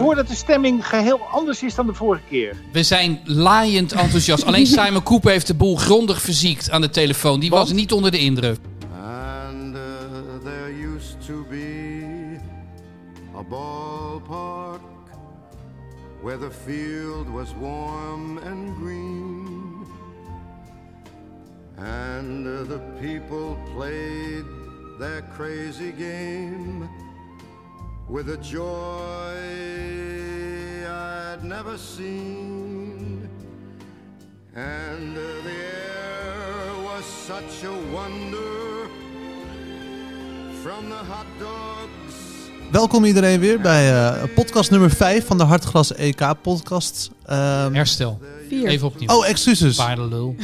[0.00, 2.56] Hoor dat de stemming geheel anders is dan de vorige keer.
[2.72, 4.44] We zijn laaiend enthousiast.
[4.44, 7.40] Alleen Simon Cooper heeft de boel grondig verziekt aan de telefoon.
[7.40, 8.58] Die was niet onder de indruk.
[8.92, 9.80] And uh,
[10.44, 12.38] there used to be
[13.36, 14.80] a ballpark
[16.22, 19.48] where the field was warm and green.
[21.76, 24.44] And uh, the people played
[24.98, 26.88] their crazy game
[28.10, 29.36] with a joy
[30.88, 33.28] I'd never seen.
[34.54, 38.88] And uh, the air was such a wonder
[40.62, 42.14] from the hot dogs.
[42.70, 47.10] Welkom iedereen weer bij eh, podcast nummer 5 van de Hartglas EK podcast.
[47.26, 48.20] Ehm, Herstel.
[48.50, 49.08] Even opnieuw.
[49.08, 49.76] oh, excuses.
[49.76, 50.34] Paardenlul.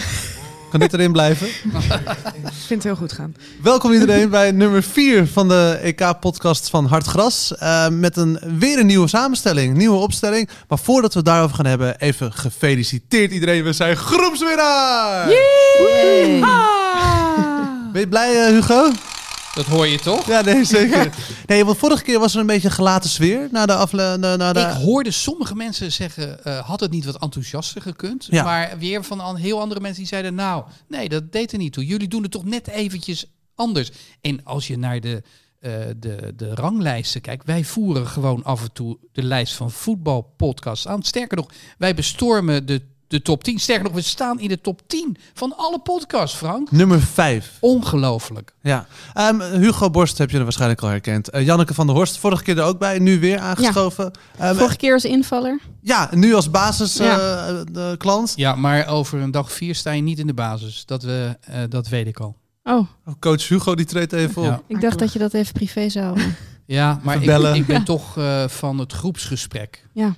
[0.78, 1.46] Dit erin blijven?
[1.46, 1.52] Ik
[2.66, 3.34] vind het heel goed gaan.
[3.62, 7.56] Welkom iedereen bij nummer 4 van de EK podcast van Hartgras.
[7.56, 10.48] Eh, met een, weer een nieuwe samenstelling, nieuwe opstelling.
[10.68, 13.64] Maar voordat we het daarover gaan hebben, even gefeliciteerd iedereen.
[13.64, 15.26] We zijn groepswinnaar!
[17.92, 18.92] Ben je blij eh, Hugo?
[19.56, 20.26] Dat hoor je toch?
[20.26, 21.12] Ja, nee, zeker.
[21.46, 24.36] Nee, want vorige keer was er een beetje een gelaten sfeer na de afle na,
[24.36, 24.60] na de...
[24.60, 28.26] Ik hoorde sommige mensen zeggen, eh, had het niet wat enthousiaster gekund?
[28.30, 28.44] Ja.
[28.44, 31.72] Maar weer van an- heel andere mensen die zeiden, nou, nee, dat deed er niet
[31.72, 31.86] toe.
[31.86, 33.24] Jullie doen het toch net eventjes
[33.54, 33.90] anders.
[34.20, 35.22] En als je naar de,
[35.60, 40.86] eh, de, de ranglijsten kijkt, wij voeren gewoon af en toe de lijst van voetbalpodcasts
[40.88, 41.02] aan.
[41.02, 41.46] Sterker nog,
[41.78, 43.58] wij bestormen de, de top 10.
[43.58, 46.70] Sterker nog, we staan in de top 10 van alle podcasts, Frank.
[46.70, 47.56] Nummer 5.
[47.60, 48.54] Ongelooflijk.
[48.62, 51.30] Ja, Ehm, Hugo Borst heb je er waarschijnlijk al herkend.
[51.30, 54.10] Eh, Janneke van der Horst, vorige keer er ook bij, nu weer aangeschoven.
[54.38, 55.60] Ja, Vorige keer als invaller.
[55.82, 57.64] ja nu als basis eh, Ja.
[57.72, 58.32] de klant.
[58.36, 60.84] Ja, maar over een dag vier sta je niet in de basis.
[60.86, 62.36] Dat, we, eh, dat weet ik al.
[62.64, 62.86] Oh,
[63.20, 64.48] Coach Hugo die treedt even op.
[64.48, 64.60] Ja.
[64.66, 66.20] ik dacht dat je dat even privé zou.
[66.66, 67.54] Ja, maar ik, bellen.
[67.54, 69.84] ik ben toch eh, van het groepsgesprek.
[69.92, 70.14] Ja.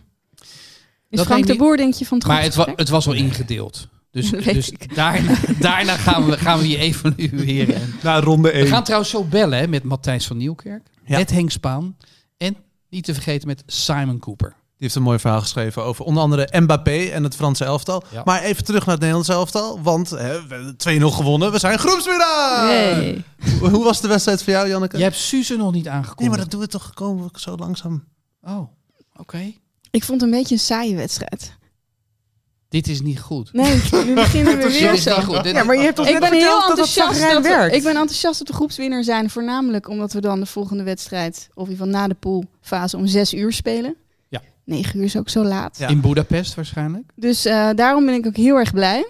[1.08, 3.12] Is Dat Frank de Boer, denk je, van het Maar het, wa- het was al
[3.12, 3.88] ingedeeld.
[4.10, 7.74] Dus, dus daarna, daarna gaan, we, gaan we je evalueren.
[7.74, 8.66] En Na ronde We 1.
[8.66, 11.18] gaan trouwens zo bellen hè, met Matthijs van Nieuwkerk, Ja.
[11.18, 11.96] met Henk Spaan
[12.36, 12.56] en
[12.90, 14.48] niet te vergeten met Simon Cooper.
[14.48, 18.02] Die heeft een mooi verhaal geschreven over onder andere Mbappé en het Franse elftal.
[18.12, 18.22] Ja.
[18.24, 20.76] Maar even terug naar het Nederlandse elftal, want hè, we hebben
[21.10, 21.52] 2-0 gewonnen.
[21.52, 23.14] We zijn groepswinnaar!
[23.60, 24.96] Hoe hoe was de wedstrijd voor jou, Janneke?
[24.96, 26.18] Je hebt Suze nog niet aangekondigd.
[26.20, 28.04] Nee, maar dat doen we toch komen we zo langzaam.
[28.42, 28.68] Oh,
[29.16, 29.52] oké.
[29.98, 31.56] Ik vond het een beetje een saaie wedstrijd.
[32.68, 33.52] Dit is niet goed.
[33.52, 33.74] Nee,
[34.06, 35.20] nu beginnen we Dit weer is niet zo.
[35.20, 35.44] goed.
[35.44, 37.32] Ja, maar je hebt toch Ik net ben heel verteld dat het enthousiast.
[37.32, 37.74] Dat we- werkt?
[37.74, 39.30] ik ben enthousiast dat we groepswinnaar zijn.
[39.30, 43.06] Voornamelijk omdat we dan de volgende wedstrijd, of in ieder geval na de poolfase, om
[43.06, 43.94] zes uur spelen.
[44.28, 44.40] Ja.
[44.64, 45.78] Negen uur is ook zo laat.
[45.78, 45.88] Ja.
[45.88, 47.04] In Budapest waarschijnlijk.
[47.14, 49.08] Dus eh, daarom ben ik ook heel erg blij.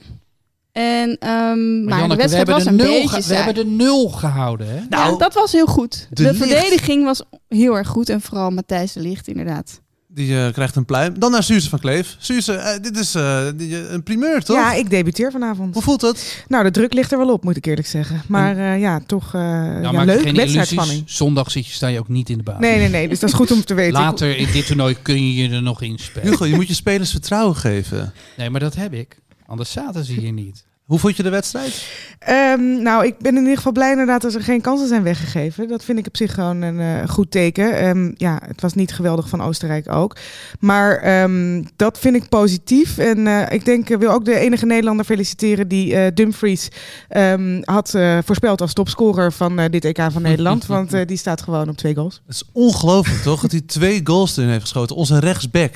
[0.72, 3.54] En, ehm, maar de Janneke, we wedstrijd hebben, was de een nul beetje we hebben
[3.54, 4.68] de nul gehouden.
[4.68, 4.80] Hè?
[4.88, 6.06] Nou, ja, dat was heel goed.
[6.10, 8.08] De De, verdediging was heel erg goed.
[8.08, 9.80] En vooral Matthijs de Licht, inderdaad.
[10.18, 11.18] Die eh, krijgt een pluim.
[11.18, 12.16] Dan naar Suze van Kleef.
[12.18, 14.56] Suze, eh, dit is eh, die, een primeur, toch?
[14.56, 15.74] Ja, ik debuteer vanavond.
[15.74, 16.44] Hoe voelt het?
[16.48, 18.22] Nou, de druk ligt er wel op, moet ik eerlijk zeggen.
[18.26, 21.02] Maar eh, ja, toch ja, je leuk, geen wedstrijdspanning.
[21.06, 22.60] Zondag zit je, sta je ook niet in de basis.
[22.60, 23.92] Nee, nee, nee, dus dat is goed om te weten.
[23.92, 26.28] Later in dit toernooi kun je je er nog in spelen.
[26.28, 28.12] Hugo, je moet je spelers vertrouwen geven.
[28.36, 29.18] Nee, maar dat heb ik.
[29.46, 30.64] Anders zaten ze hier niet.
[30.88, 31.86] Hoe vond je de wedstrijd?
[32.18, 35.68] Ehm, nou, ik ben in ieder geval blij inderdaad dat er geen kansen zijn weggegeven.
[35.68, 37.78] Dat vind ik op zich gewoon een eh, goed teken.
[37.78, 40.16] Ehm, ja, het was niet geweldig van Oostenrijk ook.
[40.60, 42.98] Maar ehm, dat vind ik positief.
[42.98, 46.68] En eh, ik denk, ik wil ook de enige Nederlander feliciteren die eh, Dumfries
[47.08, 50.66] ehm, had eh, voorspeld als topscorer van eh, dit EK van Nederland.
[50.76, 52.22] want eh, die staat gewoon op twee goals.
[52.26, 53.40] Het is ongelooflijk, toch?
[53.40, 54.96] Dat hij twee goals erin heeft geschoten.
[54.96, 55.74] Onze rechtsback.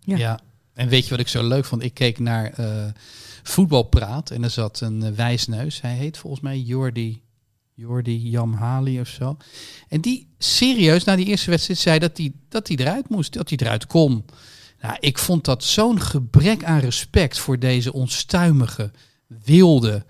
[0.00, 0.16] Ja.
[0.16, 0.38] Ja.
[0.74, 1.82] En weet je wat ik zo leuk vond?
[1.82, 2.66] Ik keek naar eh,
[3.42, 5.80] Voetbalpraat en er zat een eh, wijsneus.
[5.80, 7.22] Hij heet volgens mij Jordi,
[7.74, 9.36] Jordi Jamhali of zo.
[9.88, 13.58] En die serieus na die eerste wedstrijd zei dat hij dat eruit moest, dat hij
[13.58, 14.24] eruit kon.
[14.80, 18.90] Nou, ik vond dat zo'n gebrek aan respect voor deze onstuimige,
[19.26, 20.04] wilde,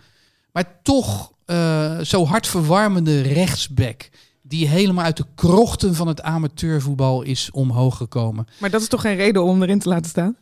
[0.52, 4.10] maar toch eh, zo hartverwarmende rechtsback.
[4.42, 8.46] Die helemaal uit de krochten van het amateurvoetbal is omhoog gekomen.
[8.58, 10.36] Maar dat is toch geen reden om hem erin te laten staan?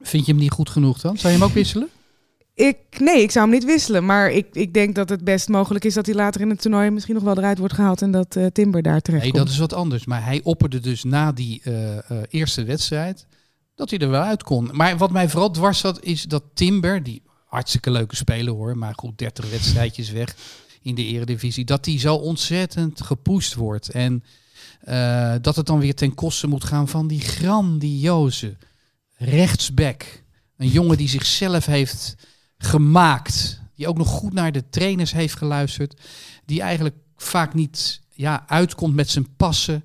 [0.00, 1.18] Vind je hem niet goed genoeg dan?
[1.18, 1.88] Zou je hem ook wisselen?
[2.54, 4.04] Ik, nee, ik zou hem niet wisselen.
[4.06, 6.90] Maar ik, ik denk dat het best mogelijk is dat hij later in het toernooi
[6.90, 8.02] misschien nog wel eruit wordt gehaald.
[8.02, 9.44] En dat eh, Timber daar terecht Nee, komt.
[9.44, 10.04] dat is wat anders.
[10.04, 13.26] Maar hij opperde dus na die eh, eh, eerste wedstrijd
[13.74, 14.68] dat hij er wel uit kon.
[14.72, 18.94] Maar wat mij vooral dwars zat, is dat Timber, die hartstikke leuke speler hoor, maar
[18.96, 20.36] goed, 30 wedstrijdjes weg
[20.82, 23.88] in de eredivisie, dat die zo ontzettend gepusht wordt.
[23.88, 24.24] En
[25.40, 28.56] dat het dan weer ten koste moet gaan van die grandioze
[29.16, 30.22] rechtsback.
[30.56, 32.14] Een jongen die zichzelf heeft
[32.62, 33.60] gemaakt.
[33.74, 36.00] Die ook nog goed naar de trainers heeft geluisterd.
[36.46, 39.84] Die eigenlijk vaak niet ja, uitkomt met zijn passen.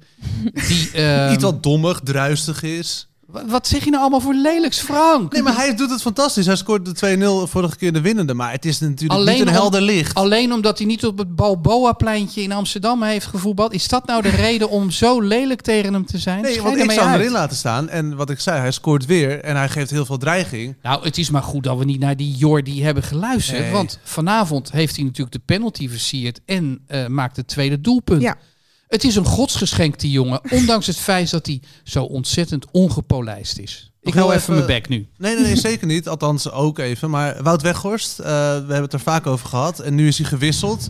[0.68, 3.07] Die, ehm, Iets wat dommig, druistig is.
[3.28, 5.34] Wa- wat zeg je nou allemaal voor lelijks, Frank?
[5.34, 6.46] Nee, maar hij doet het fantastisch.
[6.46, 8.34] Hij scoorde de 2-0 vorige keer de winnende.
[8.34, 10.14] Maar het is natuurlijk Alleen niet een helder licht.
[10.14, 13.74] Alleen omdat hij niet op het Balboa-pleintje in Amsterdam heeft gevoetbald.
[13.74, 16.42] Is dat nou de reden om zo lelijk tegen hem te zijn?
[16.42, 17.90] Nee, Schijn want ik zou hem erin laten staan.
[17.90, 19.40] En wat ik zei, hij scoort weer.
[19.42, 20.76] En hij geeft heel veel dreiging.
[20.82, 23.60] Nou, het is maar goed dat we niet naar die Jordi hebben geluisterd.
[23.60, 23.72] Nee.
[23.72, 28.22] Want vanavond heeft hij natuurlijk de penalty versierd en eh, maakt het tweede doelpunt.
[28.22, 28.36] Ja.
[28.88, 30.42] Het is een godsgeschenk, die jongen.
[30.52, 33.92] Ondanks het feit dat hij zo ontzettend ongepolijst is.
[34.02, 35.08] Ik hou even even- mijn bek nu.
[35.18, 36.08] Nee, nee, nee, zeker niet.
[36.08, 37.10] Althans, ook even.
[37.10, 39.80] Maar Wout Weghorst, eh, we hebben het er vaak over gehad.
[39.80, 40.90] En nu is hij gewisseld.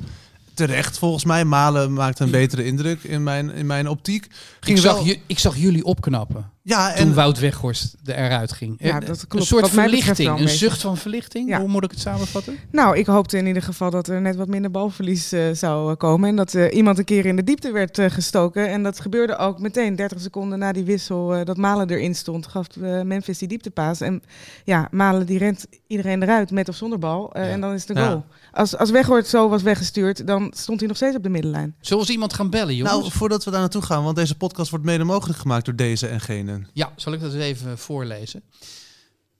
[0.53, 1.45] Terecht, volgens mij.
[1.45, 4.27] Malen maakt een betere indruk in mijn, in mijn optiek.
[4.59, 4.95] Ging Ik wel...
[4.95, 8.75] zag, ju- ik zag jullie opknappen Ja, toen en Wout Weghorst eruit ging.
[8.79, 11.49] Ja, Eh, Een soort verlichting, een zucht van verlichting.
[11.49, 11.59] Ja.
[11.59, 12.57] Hoe moet ik het samenvatten?
[12.71, 15.97] Nou, ik hoopte in ieder geval dat er net wat minder balverlies eh, zou eh,
[15.97, 16.29] komen.
[16.29, 18.69] En dat eh, iemand een keer in de diepte werd gestoken.
[18.69, 22.47] En dat gebeurde ook meteen 30 seconden na die wissel eh, dat Malen erin stond.
[22.47, 22.67] Gaf
[23.03, 24.01] Memphis die dieptepaas.
[24.01, 24.21] En
[24.63, 27.33] ja, Malen die rent iedereen eruit met of zonder bal.
[27.33, 27.49] eh, Ja.
[27.49, 28.07] En dan is het een Ja.
[28.09, 28.25] goal.
[28.51, 31.75] Als, als Weghorst zo was weggestuurd, dan stond hij nog steeds op de middenlijn.
[31.79, 32.97] Zullen we eens iemand gaan bellen, jongens?
[32.99, 36.07] nou, voordat we daar naartoe gaan, want deze podcast wordt mede mogelijk gemaakt door deze
[36.07, 36.56] en gene.
[36.73, 38.43] Ja, zal ik dat eens even voorlezen?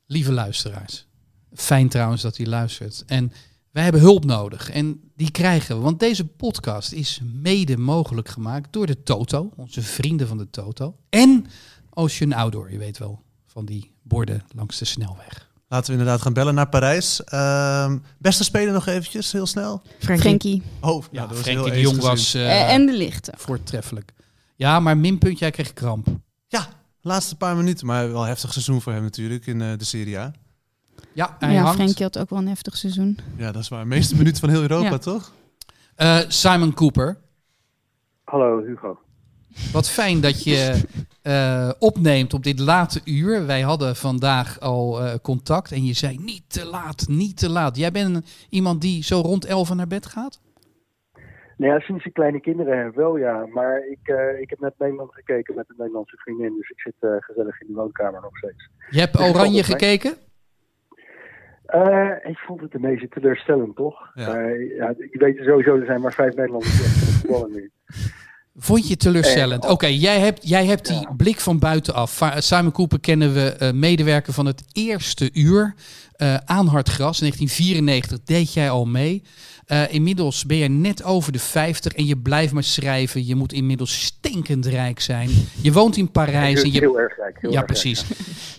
[0.05, 1.05] Lieve luisteraars.
[1.53, 3.03] Fijn trouwens dat u luistert.
[3.05, 3.31] En
[3.71, 4.69] wij hebben hulp nodig.
[4.69, 5.81] En die krijgen we.
[5.81, 9.49] Want deze podcast is mede mogelijk gemaakt door de Toto.
[9.55, 10.95] Onze vrienden van de Toto.
[11.09, 11.45] En
[11.89, 12.71] Ocean Outdoor.
[12.71, 15.45] Je weet wel, van die borden langs de snelweg.
[15.69, 17.23] Laten we inderdaad gaan bellen naar Parijs.
[17.23, 19.81] Ehm, beste speler nog eventjes, heel snel.
[19.99, 20.61] Frenkie.
[20.81, 23.33] Oh, Ja, dat was heel de Jong was eh, Eh, en de lichten.
[23.37, 24.13] voortreffelijk.
[24.55, 26.07] Ja, maar minpunt, jij kreeg kramp.
[27.07, 27.85] Laatste paar minuten.
[27.87, 30.31] Maar wel een heftig seizoen voor hem natuurlijk in eh, de Serie A.
[31.13, 31.75] Ja, hij Ja, hangt.
[31.75, 33.17] Frenkie had ook wel een heftig seizoen.
[33.37, 33.81] Ja, dat is waar.
[33.81, 34.97] De meeste minuten van heel Europa, Ja.
[34.97, 35.31] toch?
[35.95, 37.17] Eh, Simon Cooper.
[38.23, 38.99] Hallo Hugo.
[39.71, 40.81] Wat fijn dat je
[41.21, 43.45] eh, opneemt op dit late uur.
[43.45, 47.77] Wij hadden vandaag al eh, contact en je zei niet te laat, niet te laat.
[47.77, 50.39] Jij bent een- iemand die zo rond 11 naar bed gaat?
[51.57, 53.45] Nou ja, sinds ik kleine kinderen heb wel ja.
[53.53, 56.55] Maar ik, eh, ik heb net Nederland gekeken met een Nederlandse vriendin.
[56.55, 58.69] Dus ik zit eh, gezellig in de woonkamer nog steeds.
[58.89, 60.15] Je hebt vond Oranje gekeken?
[61.65, 64.11] Eh, ik vond het een beetje teleurstellend, toch?
[64.13, 64.39] Ja.
[64.49, 67.71] Ja, ik weet sowieso, er zijn maar vijf Nederlanders die echt voetballen nu.
[68.59, 69.65] Vond je teleurstellend?
[69.65, 72.21] Eh, Oké, jij hebt, jij hebt die blik van buitenaf.
[72.37, 75.75] Simon Cooper kennen we, eh, medewerker van het eerste uur.
[76.15, 79.23] eh aan hard gras, 1994 deed jij al mee.
[79.89, 83.25] Inmiddels ben je net over de 50 en je blijft maar schrijven.
[83.25, 85.29] Je moet inmiddels stinkend rijk zijn.
[85.61, 86.61] Je woont in Parijs.
[86.61, 87.37] En je, heel erg rijk.
[87.41, 88.03] Heel ja, erg precies.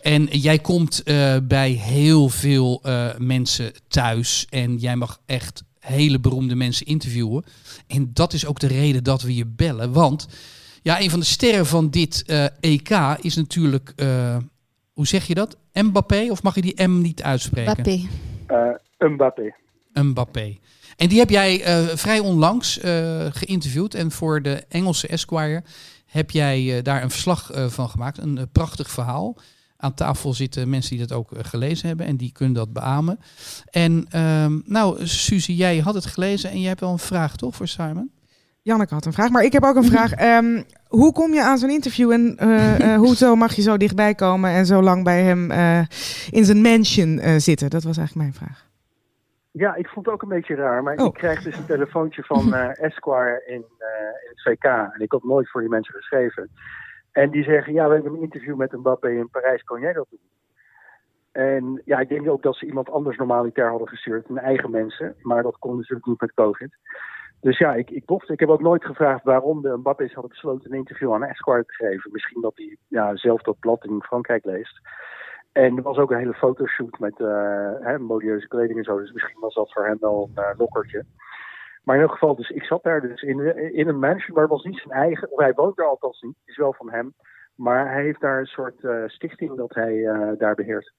[0.02, 1.02] En jij komt
[1.42, 2.82] bij heel veel
[3.18, 4.46] mensen thuis.
[4.50, 7.44] En jij mag echt hele beroemde mensen interviewen.
[7.86, 9.92] En dat is ook de reden dat we je bellen.
[9.92, 10.28] Want
[10.82, 12.90] ja, een van de sterren van dit eh, EK
[13.20, 13.92] is natuurlijk.
[13.96, 14.36] eh,
[14.92, 15.56] hoe zeg je dat?
[15.72, 16.26] Mbappé?
[16.30, 17.72] Of mag je die M niet uitspreken?
[17.80, 18.08] Mbappé.
[18.98, 19.54] Eh, Mbappé.
[19.92, 20.56] Mbappé.
[20.96, 23.94] En die heb jij eh, vrij onlangs eh, geïnterviewd.
[23.94, 25.62] En voor de Engelse Esquire
[26.06, 28.18] heb jij daar een verslag eh, van gemaakt.
[28.18, 29.36] Een prachtig verhaal.
[29.80, 32.06] Aan tafel zitten mensen die dat ook eh, gelezen hebben.
[32.06, 33.18] En die kunnen dat beamen.
[33.70, 36.50] En ehm, nou, Suzy, jij had het gelezen.
[36.50, 38.10] En jij hebt wel een vraag, toch, voor Simon?
[38.62, 40.12] Janneke had een vraag, maar ik heb ook een vraag.
[40.28, 44.14] Ehm, hoe kom je aan zo'n interview en eh, eh, hoezo mag je zo dichtbij
[44.14, 45.80] komen en zo lang bij hem eh,
[46.30, 47.70] in zijn mansion eh, zitten?
[47.70, 48.66] Dat was eigenlijk mijn vraag.
[49.50, 50.82] Ja, ik vond het ook een beetje raar.
[50.82, 51.06] Maar Oh.
[51.06, 53.88] ik krijg dus een telefoontje van eh, Esquire in, eh,
[54.24, 54.64] in het VK.
[54.64, 56.50] En ik had nooit voor die mensen geschreven.
[57.20, 59.62] En die zeggen, ja, we hebben een interview met Mbappé in Parijs.
[59.62, 60.20] Kan jij dat doen?
[61.32, 64.28] En ja, ik denk ook dat ze iemand anders normaliter hadden gestuurd.
[64.28, 65.14] Hun eigen mensen.
[65.22, 66.76] Maar dat kon natuurlijk niet met COVID.
[67.40, 68.10] Dus ja, ik, ik.
[68.26, 71.74] Ik heb ook nooit gevraagd waarom de Mbappé's hadden besloten een interview aan Esquire te
[71.74, 72.12] geven.
[72.12, 74.80] Misschien dat hij ja, zelf dat blad in Frankrijk leest.
[75.52, 78.98] En er was ook een hele fotoshoot met eh, hè, modieuze kleding en zo.
[78.98, 81.04] Dus misschien was dat voor hem wel een uh, lokkertje.
[81.88, 84.52] Maar in elk geval, dus ik zat daar dus in, in een mansion, maar het
[84.52, 85.30] was niet zijn eigen.
[85.30, 86.34] Of hij woont daar althans niet.
[86.40, 87.14] Het is wel van hem.
[87.54, 90.92] Maar hij heeft daar een soort uh, stichting dat hij uh, daar beheert.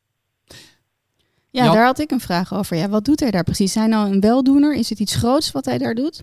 [1.49, 2.77] Ja, Jan- daar had ik een vraag over.
[2.77, 3.73] Ja, wat doet hij daar precies?
[3.73, 4.73] Zijn nou een weldoener?
[4.75, 6.21] Is het iets groots wat hij daar doet?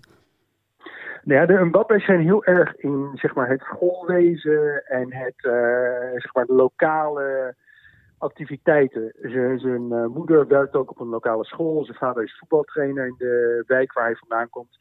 [1.23, 6.11] Nou ja, de Mbappé's zijn heel erg in zeg maar, het schoolwezen en het, uh,
[6.11, 7.55] zeg maar, de lokale
[8.17, 9.13] activiteiten.
[9.21, 11.85] Z zijn uh, moeder werkt ook op een lokale school.
[11.85, 14.77] Zijn vader is voetbaltrainer in de wijk waar hij vandaan komt.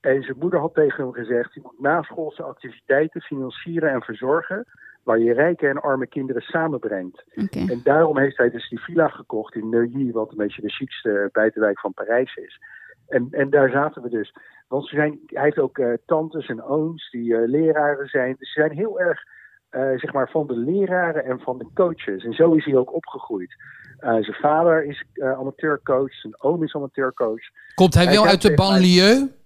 [0.00, 4.64] En zijn moeder had tegen hem gezegd: je moet naschoolse activiteiten financieren en verzorgen.
[5.02, 7.24] Waar je rijke en arme kinderen samenbrengt.
[7.34, 7.66] Okay.
[7.66, 11.28] En daarom heeft hij dus die villa gekocht in Neuilly, wat een beetje de chicste
[11.32, 12.60] buitenwijk van Parijs is.
[13.08, 14.34] En, en daar zaten we dus.
[14.68, 18.36] Want ze zijn, hij heeft ook uh, tantes en ooms die uh, leraren zijn.
[18.38, 19.24] Dus ze zijn heel erg
[19.70, 22.24] uh, zeg maar van de leraren en van de coaches.
[22.24, 23.54] En zo is hij ook opgegroeid.
[24.00, 25.04] zijn vader is
[25.38, 27.42] amateurcoach, zijn oom is amateurcoach.
[27.74, 29.38] Komt hij, hij wel uit de banlieue?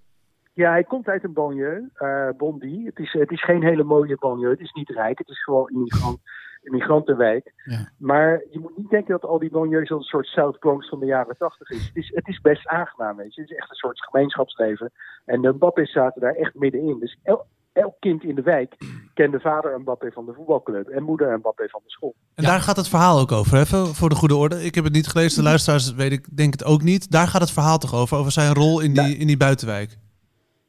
[0.54, 2.84] Ja, hij komt uit een banlieue, uh, Bondy.
[2.84, 5.70] Het is, het is geen hele mooie banlieue, het is niet rijk, het is gewoon
[5.72, 6.18] een migrant,
[6.62, 7.52] een migrantenwijk.
[7.64, 7.88] Ja.
[7.98, 11.06] Maar je moet niet denken dat al die banlieues een soort South Bronx van de
[11.06, 11.86] jaren tachtig is.
[11.86, 12.10] Het, is.
[12.14, 13.40] het is best aangenaam, weet je.
[13.40, 14.92] Het is echt een soort gemeenschapsleven.
[15.24, 16.98] En de Mbappé's zaten daar echt middenin.
[16.98, 18.76] Dus el, elk kind in de wijk
[19.14, 22.14] kende vader Mbappé van de voetbalclub en moeder Mbappé van de school.
[22.34, 22.50] En ja.
[22.50, 24.64] daar gaat het verhaal ook over, even voor de goede orde.
[24.64, 27.10] Ik heb het niet gelezen, de luisteraars weet ik denk het ook niet.
[27.10, 29.98] Daar gaat het verhaal toch over, over zijn rol in die, in die buitenwijk.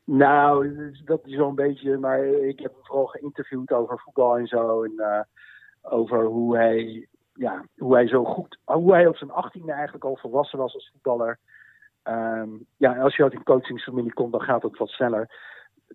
[0.03, 0.71] Nou,
[1.05, 4.83] dat is wel een beetje, maar ik heb hem vooral geïnterviewd over voetbal en zo.
[4.83, 5.19] En uh,
[5.81, 10.17] over hoe hij, ja, hoe hij zo goed, hoe hij op zijn achttiende eigenlijk al
[10.21, 11.39] volwassen was als voetballer.
[12.03, 15.29] Um, ja, als je uit een coachingsfamilie komt, dan gaat het wat sneller.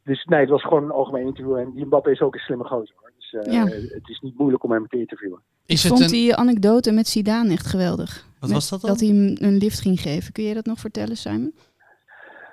[0.05, 1.57] Dus nee, het was gewoon een algemeen interview.
[1.57, 2.95] En die Mbappé is ook een slimme gozer.
[2.97, 3.13] Hoor.
[3.17, 3.65] Dus uh, ja.
[3.67, 5.41] het is niet moeilijk om hem te interviewen.
[5.67, 6.09] Is het vond een...
[6.09, 8.25] die anekdote met Zidane echt geweldig.
[8.41, 8.91] Wat met, was dat dan?
[8.91, 10.33] Dat hij hem een lift ging geven.
[10.33, 11.55] Kun je dat nog vertellen, Simon?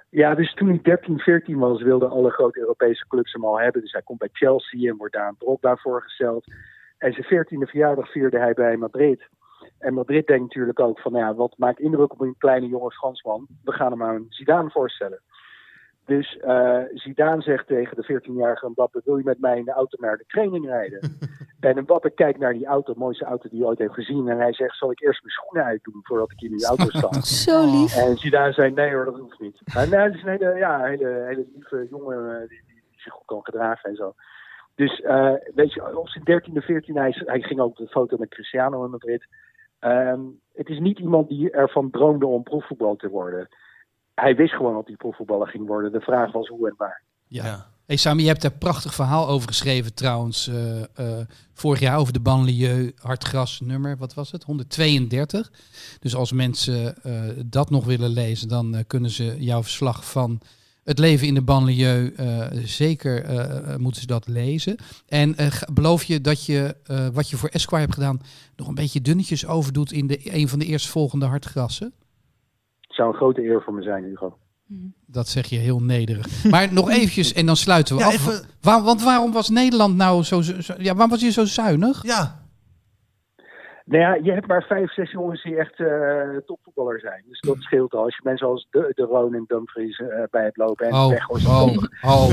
[0.10, 3.82] Ja, dus toen hij 13, 14 was, wilden alle grote Europese clubs hem al hebben.
[3.82, 6.46] Dus hij komt bij Chelsea en wordt daar een Drogba voorgesteld.
[6.98, 9.28] En zijn 14e verjaardag vierde hij bij Madrid.
[9.80, 12.92] En Madrid denkt natuurlijk ook van, nou ja, wat maakt indruk op een kleine jonge
[12.92, 13.48] Fransman?
[13.64, 15.22] We gaan hem aan Zidane voorstellen.
[16.08, 19.98] Dus uh, Zidane zegt tegen de 14-jarige Mbappé, wil je met mij in de auto
[20.02, 21.18] naar de training rijden?
[21.60, 24.28] en Mbappé kijkt naar die auto, de mooiste auto die hij ooit heeft gezien.
[24.28, 27.22] En hij zegt, zal ik eerst mijn schoenen uitdoen voordat ik in die auto sta?
[27.52, 27.96] Zo lief.
[27.96, 29.62] En Zidane zei, nee hoor, dat hoeft niet.
[29.66, 33.26] En hij is een hele, ja, hele, hele lieve jongen die, die, die zich goed
[33.26, 34.14] kan gedragen en zo.
[34.76, 38.30] Dus uh, weet je, op zijn 13e, 14e, hij, hij ging ook de foto met
[38.30, 39.28] Cristiano in Madrid.
[39.80, 43.48] Um, het is niet iemand die ervan droomde om profvoetbal te worden.
[44.22, 45.92] Hij wist gewoon dat hij profvoetballer ging worden.
[45.92, 47.02] De vraag was hoe en waar.
[47.28, 47.66] Ja.
[47.86, 50.48] Hey Sami, je hebt daar een prachtig verhaal over geschreven trouwens.
[50.48, 50.84] Uh, uh,
[51.54, 54.44] vorig jaar over de banlieue Hartgras nummer, wat was het?
[54.44, 55.52] 132.
[56.00, 60.40] Dus als mensen uh, dat nog willen lezen, dan kunnen ze jouw verslag van
[60.84, 62.14] het leven in de banlieue,
[62.52, 63.26] zeker
[63.80, 64.76] moeten ze dat lezen.
[65.08, 65.36] En
[65.74, 66.76] beloof je dat je
[67.14, 68.22] wat je voor Esquire hebt gedaan,
[68.56, 71.94] nog een beetje dunnetjes overdoet in de, een van de eerstvolgende Hartgrassen?
[72.98, 74.38] Het zou een grote eer voor me zijn, Hugo.
[75.06, 76.44] Dat zeg je heel nederig.
[76.44, 78.14] Maar nog eventjes en dan sluiten we Ja, af.
[78.14, 81.46] even- Waar, want waarom was Nederland nou zo, zo, zo- Ja, waarom was je zo
[81.46, 82.04] zuinig?
[82.04, 82.46] Ja,
[83.86, 85.88] Nou ja, je hebt maar vijf, zes jongens die echt uh,
[86.46, 87.24] topvoetballer zijn.
[87.28, 88.04] Dus dat scheelt al.
[88.04, 91.08] Als je mensen als De, de Roon en Dumfries uh, bij hebt lopen en Oh,
[91.10, 92.32] weg oh, oh.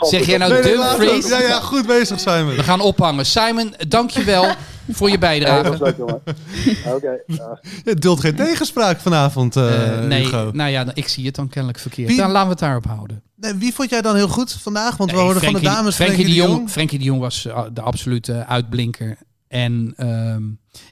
[0.00, 1.30] Zeg jij nou Nee, Dumfries?
[1.30, 1.40] het.
[1.40, 2.54] Ja, ja, goed bezig, Simon.
[2.56, 3.26] We gaan ophangen.
[3.26, 4.44] Simon, dankjewel
[4.90, 5.78] voor je bijdrage.
[5.84, 7.60] leuk, ja.
[7.94, 10.50] Duldt geen tegenspraak vanavond, eh Eh, nee, Hugo.
[10.52, 12.08] nou ja, ik zie het dan kennelijk verkeerd.
[12.08, 13.22] Wie- Dan laten we het daarop houden.
[13.36, 14.96] Nee, wie vond jij dan heel goed vandaag?
[14.96, 16.70] Want we hoorden van de dames Frenkie, de Jong.
[16.70, 19.16] Frenkie de Jong was eh, de absolute uitblinker.
[19.48, 20.42] En ehm,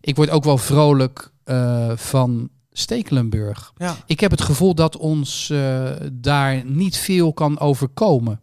[0.01, 3.73] ik word ook wel vrolijk eh, van Stekelenburg.
[3.77, 3.97] Ja.
[4.07, 5.83] Ik heb het gevoel dat ons eh,
[6.13, 8.41] daar niet veel kan overkomen.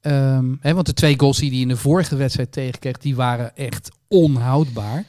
[0.00, 3.56] Ehm, hè, want de twee goals die hij in de vorige wedstrijd tegenkreeg, die waren
[3.56, 5.04] echt onhoudbaar.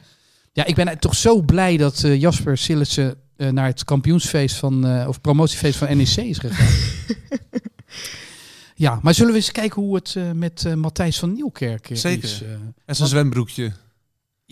[0.52, 4.86] Ja, ik ben toch zo blij dat eh, Jasper Sillissen eh, naar het kampioensfeest van,
[4.86, 6.74] eh, of promotiefeest van NEC is gegaan.
[8.74, 12.24] ja, maar zullen we eens kijken hoe het met Matthijs van Nieuwkerk Zeker.
[12.24, 12.42] is?
[12.42, 12.48] eh?
[12.84, 13.72] En zijn zwembroekje.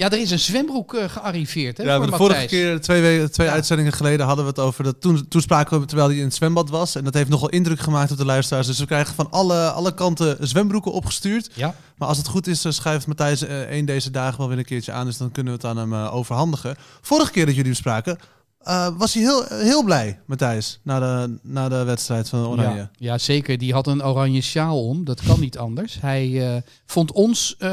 [0.00, 3.33] Ja, er is een zwembroek eh, gearriveerd hè, Ja, voor de vorige keer, twee, weken,
[3.33, 3.52] twee Ja.
[3.52, 5.00] uitzendingen geleden, hadden we het over dat.
[5.00, 6.95] Toen, toen spraken we terwijl hij in het zwembad was.
[6.95, 8.66] En dat heeft nogal indruk gemaakt op de luisteraars.
[8.66, 11.50] Dus we krijgen van alle, alle kanten zwembroeken opgestuurd.
[11.54, 11.75] Ja.
[11.97, 14.64] Maar als het goed is, eh, schuift Matthijs eh, een deze dagen wel weer een
[14.64, 15.07] keertje aan.
[15.07, 16.76] Dus dan kunnen we het aan hem eh, overhandigen.
[17.00, 18.19] Vorige keer dat jullie hem spraken,
[18.61, 22.76] Eh, was hij heel, heel blij, Matthijs, na de, na de wedstrijd van Oranje.
[22.76, 23.59] Ja, ja, zeker.
[23.59, 25.05] Die had een oranje sjaal om.
[25.05, 26.00] Dat kan niet anders.
[26.00, 27.71] Hij eh, vond ons eh,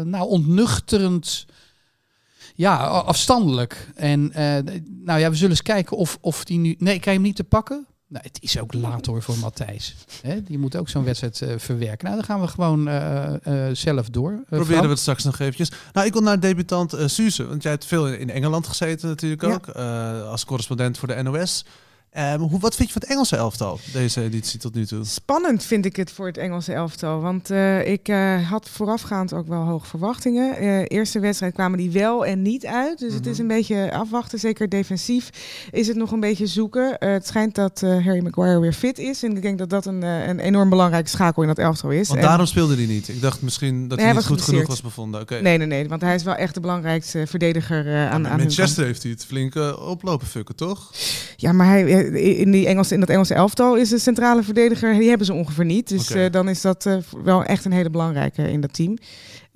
[0.00, 1.46] nou ontnuchterend.
[2.54, 3.92] Ja, afstandelijk.
[3.94, 4.30] En
[5.04, 6.74] nou ja, we zullen eens kijken of, of die nu.
[6.78, 7.86] Nee, kan je hem niet te pakken?
[8.08, 9.94] Nou, het is ook laat hoor voor Matthijs.
[10.44, 12.04] Die moet ook zo'n wedstrijd eh, verwerken.
[12.04, 14.30] Nou, dan gaan we gewoon eh, eh, zelf door.
[14.32, 14.82] Proberen Frank?
[14.82, 15.70] we het straks nog eventjes.
[15.92, 17.46] Nou, ik wil naar debutant Suze.
[17.46, 19.68] Want jij hebt veel in Engeland gezeten natuurlijk ook.
[20.26, 21.64] als correspondent voor de NOS.
[22.16, 25.04] Ehm, hoe, wat vind je van het Engelse elftal, deze editie tot nu toe?
[25.04, 27.20] Spannend vind ik het voor het Engelse elftal.
[27.20, 30.56] Want eh, ik eh, had voorafgaand ook wel hoge verwachtingen.
[30.56, 32.98] Eh, eerste wedstrijd kwamen die wel en niet uit.
[32.98, 34.38] Dus het is een beetje afwachten.
[34.38, 35.30] Zeker defensief
[35.70, 36.96] is het nog een beetje zoeken.
[36.98, 39.22] Het schijnt dat Harry Maguire weer fit is.
[39.22, 42.08] En ik denk dat dat een, een enorm belangrijke schakel in dat elftal is.
[42.08, 43.08] Want En- daarom speelde hij niet.
[43.08, 45.20] Ik dacht misschien dat Nee, hij niet goed genoeg was bevonden.
[45.20, 45.40] Oké.
[45.40, 45.88] Nee, nee, nee.
[45.88, 48.42] Want hij is wel echt de belangrijkste verdediger aan, aan hun kant.
[48.42, 50.92] Manchester heeft hij het flink eh, oplopen fucken, toch?
[51.36, 55.08] Ja, maar hij, in, die Engelse, in dat Engelse elftal is de centrale verdediger, die
[55.08, 55.88] hebben ze ongeveer niet.
[55.88, 58.96] Dus eh, dan is dat eh, wel echt een hele belangrijke in dat team.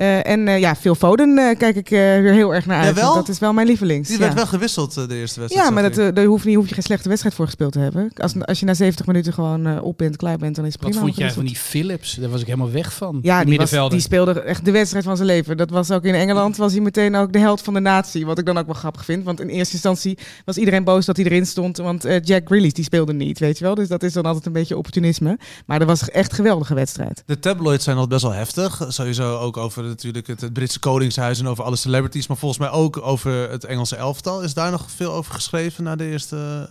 [0.00, 2.96] Eh, en eh, ja, Phil Foden eh, kijk ik weer heel erg naar uit.
[2.96, 4.08] Dat is wel mijn lievelings.
[4.08, 4.22] Die ja.
[4.22, 5.68] werd wel gewisseld de eerste wedstrijd.
[5.68, 8.10] ja, maar dat, daar hoef, je, hoef je geen slechte wedstrijd voor gespeeld te hebben.
[8.16, 10.90] Als, als je na 70 minuten gewoon op bent, klaar bent, dan is het Wat
[10.90, 11.06] prima.
[11.06, 12.14] vond jij van die Philips?
[12.14, 13.18] Daar was ik helemaal weg van.
[13.22, 13.90] Ja, die die, was, middenvelder.
[13.90, 15.56] die speelde echt de wedstrijd van zijn leven.
[15.56, 18.26] Dat was ook in Engeland, was hij meteen ook de held van de natie.
[18.26, 19.24] Wat ik dan ook wel grappig vind.
[19.24, 21.76] Want in eerste instantie was iedereen boos dat hij erin stond.
[21.76, 23.74] Want eh, Jack Grealish, die speelde niet, weet je wel.
[23.74, 25.38] Dus dat is dan altijd een beetje opportunisme.
[25.66, 27.22] Maar dat was echt een geweldige wedstrijd.
[27.26, 28.84] De tabloids zijn al best wel heftig.
[28.88, 32.26] Sowieso ook over natuurlijk het, het Britse Koningshuis en over alle celebrities.
[32.26, 34.42] Maar volgens mij ook over het Engelse elftal.
[34.42, 36.68] Is daar nog veel over geschreven na de eerste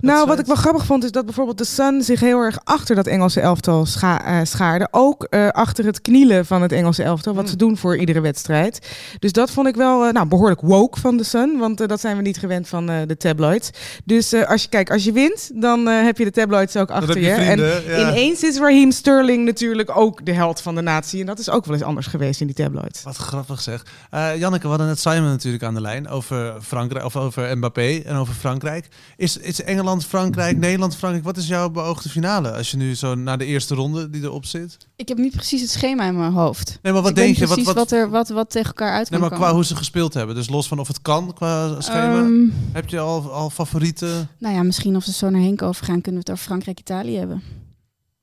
[0.00, 2.96] Nou, wat ik wel grappig vond, is dat bijvoorbeeld de Sun zich heel erg achter
[2.96, 4.88] dat Engelse elftal scha eh, schaarde.
[4.90, 8.88] Ook eh, achter het knielen van het Engelse elftal, wat ze doen voor iedere wedstrijd.
[9.18, 12.00] Dus dat vond ik wel eh, nou, behoorlijk woke van de Sun, want eh, dat
[12.00, 13.70] zijn we niet gewend van eh, de tabloids.
[14.04, 16.90] Dus eh, als je kijkt, als je wint, dan eh, heb je de tabloids ook
[16.90, 17.34] achter je je.
[17.34, 18.10] vrienden, en ja.
[18.10, 21.20] ineens is Raheem Sterling natuurlijk ook de held van de natie.
[21.20, 23.02] En dat is ook wel eens anders geweest in die tabloids.
[23.02, 23.86] Wat grappig zeg.
[24.10, 28.02] Eh Janneke, we hadden net Simon natuurlijk aan de lijn over Frankrijk of over Mbappé
[28.04, 28.88] en over Frankrijk.
[29.16, 31.24] Is, is Engeland, Frankrijk, Nederland, Frankrijk?
[31.24, 34.44] Wat is jouw beoogde finale als je nu zo naar de eerste ronde die erop
[34.44, 34.76] zit?
[34.96, 36.78] Ik heb niet precies het schema in mijn hoofd.
[36.82, 37.46] Nee, maar wat denk je?
[37.46, 39.54] Wat, precies wat, wat, er, wat, wat tegen elkaar uit nee, maar qua komen.
[39.54, 40.34] hoe ze gespeeld hebben.
[40.34, 42.18] Dus los van of het kan qua schema.
[42.18, 44.28] Ehm, heb je al, al favorieten?
[44.38, 47.42] nou ja, misschien als we zo naar Henk overgaan, kunnen we het over Frankrijk-Italië hebben.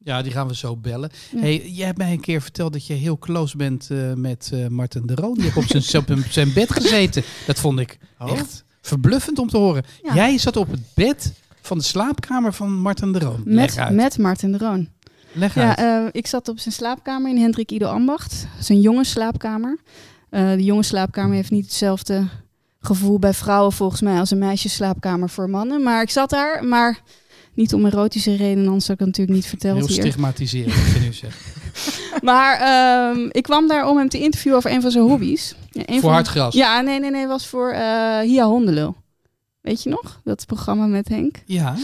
[0.05, 1.09] Ja, die gaan we zo bellen.
[1.31, 1.39] Ja.
[1.39, 4.67] Hey, jij hebt mij een keer verteld dat je heel close bent eh, met eh
[4.67, 5.33] Martin de Roon.
[5.33, 7.23] Die heeft op zijn, zijn bed gezeten.
[7.47, 8.31] Dat vond ik Oh.
[8.31, 9.83] echt verbluffend om te horen.
[10.03, 10.13] Ja.
[10.15, 13.41] Jij zat op het bed van de slaapkamer van Martin de Roon.
[13.45, 14.89] Met, met Martin de Roon.
[15.33, 16.03] Leg Ja, uit.
[16.05, 18.47] eh, ik zat op zijn slaapkamer in Hendrik Ido Ambacht.
[18.59, 19.79] Zijn jonge slaapkamer.
[20.29, 22.27] De jonge slaapkamer heeft niet hetzelfde
[22.79, 25.83] gevoel bij vrouwen volgens mij als een meisjesslaapkamer voor mannen.
[25.83, 27.01] Maar ik zat daar, maar
[27.55, 29.95] niet om erotische redenen, anders had ik het natuurlijk niet verteld heel hier.
[30.01, 31.37] stigmatiserend wat je nu zegt.
[32.21, 35.55] Maar ehm, ik kwam daar om hem te interviewen over een van zijn hobby's.
[35.71, 36.53] Ja, een Voor van- hard gras.
[36.53, 38.95] Ja, nee, nee, nee, was voor eh Hia Hondelul.
[39.61, 40.21] Weet je nog?
[40.23, 41.35] Dat programma met Henk.
[41.45, 41.75] Ja.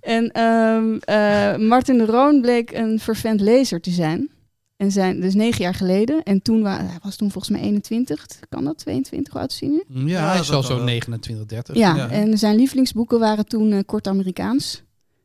[0.00, 4.28] En ehm, eh, Martin de Roon bleek een vervent lezer te zijn.
[4.76, 6.22] En zijn, dus negen jaar geleden.
[6.22, 8.26] En toen wa hij was toen volgens mij 21.
[8.48, 8.78] Kan dat?
[8.78, 9.32] 22?
[9.32, 9.82] Hoe oud is hij nu?
[9.88, 10.84] Ja, Ja, hij is al zo wel.
[10.84, 11.76] 29, 30.
[11.76, 12.08] Ja, ja.
[12.08, 14.82] en zijn lievelingsboeken waren toen eh, Kort Amerikaans,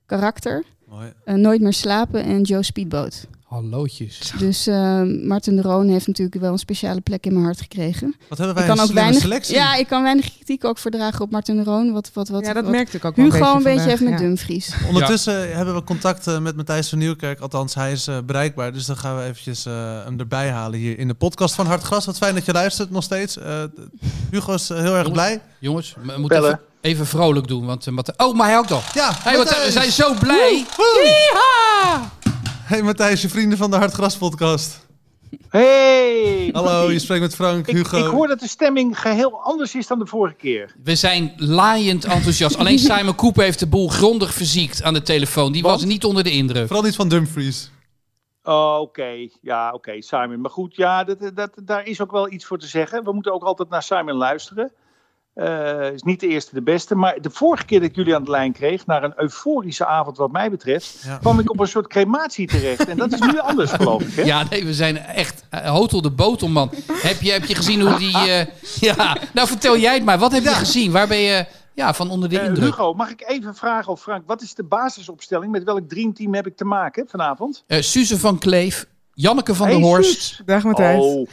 [0.09, 1.13] Karakter, Mooi.
[1.25, 3.27] eh, Nooit meer slapen en Joe Speedboat.
[3.43, 4.31] Hallootjes.
[4.37, 8.15] Dus eh, Martin de Roon heeft natuurlijk wel een speciale plek in mijn hart gekregen.
[8.29, 9.55] Wat hebben Ik wij kan een ook weinig, selectie.
[9.55, 11.91] ja, ik kan weinig kritiek ook verdragen op Martin de Roon.
[11.93, 14.01] Wat, wat, wat, ja, dat wat merkte ik ook wel Hugo een beetje vandaag, heeft
[14.01, 14.17] met ja.
[14.25, 14.73] Dumfries.
[14.87, 17.39] Ondertussen hebben we contact eh, met Matthijs van Nieuwkerk.
[17.39, 18.73] Althans, hij is eh, bereikbaar.
[18.73, 22.05] Dus dan gaan we eventjes eh, hem erbij halen hier in de podcast van Hartgras.
[22.05, 23.37] Wat fijn dat je luistert nog steeds.
[23.37, 23.63] Eh,
[24.31, 25.41] Hugo is heel erg blij.
[25.59, 26.59] Jongens, we moeten.
[26.81, 27.65] Even, vrolijk doen.
[27.65, 28.93] Want, eh, oh, maar hij ook nog.
[28.93, 30.65] Ja, Hey, wat, we zijn zo blij.
[32.63, 34.87] Hey Matthijs, je vrienden van de Hartgras podcast.
[35.49, 36.49] Hey!
[36.51, 37.97] Hallo, je spreekt met Frank, Ik, Hugo.
[37.97, 40.75] ik hoor dat de stemming geheel anders is dan de vorige keer.
[40.83, 42.57] We zijn laaiend enthousiast.
[42.59, 45.51] Alleen Simon Cooper heeft de boel grondig verziekt aan de telefoon.
[45.51, 45.75] Die Want?
[45.79, 46.65] was niet onder de indruk.
[46.67, 47.71] Vooral niet van Dumfries.
[48.43, 49.27] Oh, oké.
[49.41, 50.41] Ja, oké, Simon.
[50.41, 53.03] Maar goed, ja, dat, dat, daar is ook wel iets voor te zeggen.
[53.03, 54.71] We moeten ook altijd naar Simon luisteren.
[55.39, 56.95] Eh is niet de eerste de beste.
[56.95, 60.17] Maar de vorige keer dat ik jullie aan de lijn kreeg, naar een euforische avond
[60.17, 61.17] wat mij betreft, Ja.
[61.17, 62.87] kwam ik op een soort crematie terecht.
[62.87, 64.15] En dat is nu anders, geloof ik.
[64.15, 64.21] Hè?
[64.21, 66.69] Ja, nee, we zijn echt uh, hotel de botelman.
[66.91, 68.17] heb, je, heb je gezien hoe die...
[68.17, 68.45] eh,
[68.95, 70.17] ja, nou vertel jij het maar.
[70.17, 70.55] Wat heb je Ja.
[70.55, 70.91] gezien?
[70.91, 72.65] Waar ben je ja, van onder de Eh, indruk?
[72.65, 75.51] Hugo, mag ik even vragen of Frank, wat is de basisopstelling?
[75.51, 77.63] Met welk dreamteam heb ik te maken vanavond?
[77.67, 80.41] Eh, Suze van Kleef, Janneke van Hey, der Horst Suus.
[80.45, 81.03] Dag Matthijs.
[81.03, 81.27] Oh,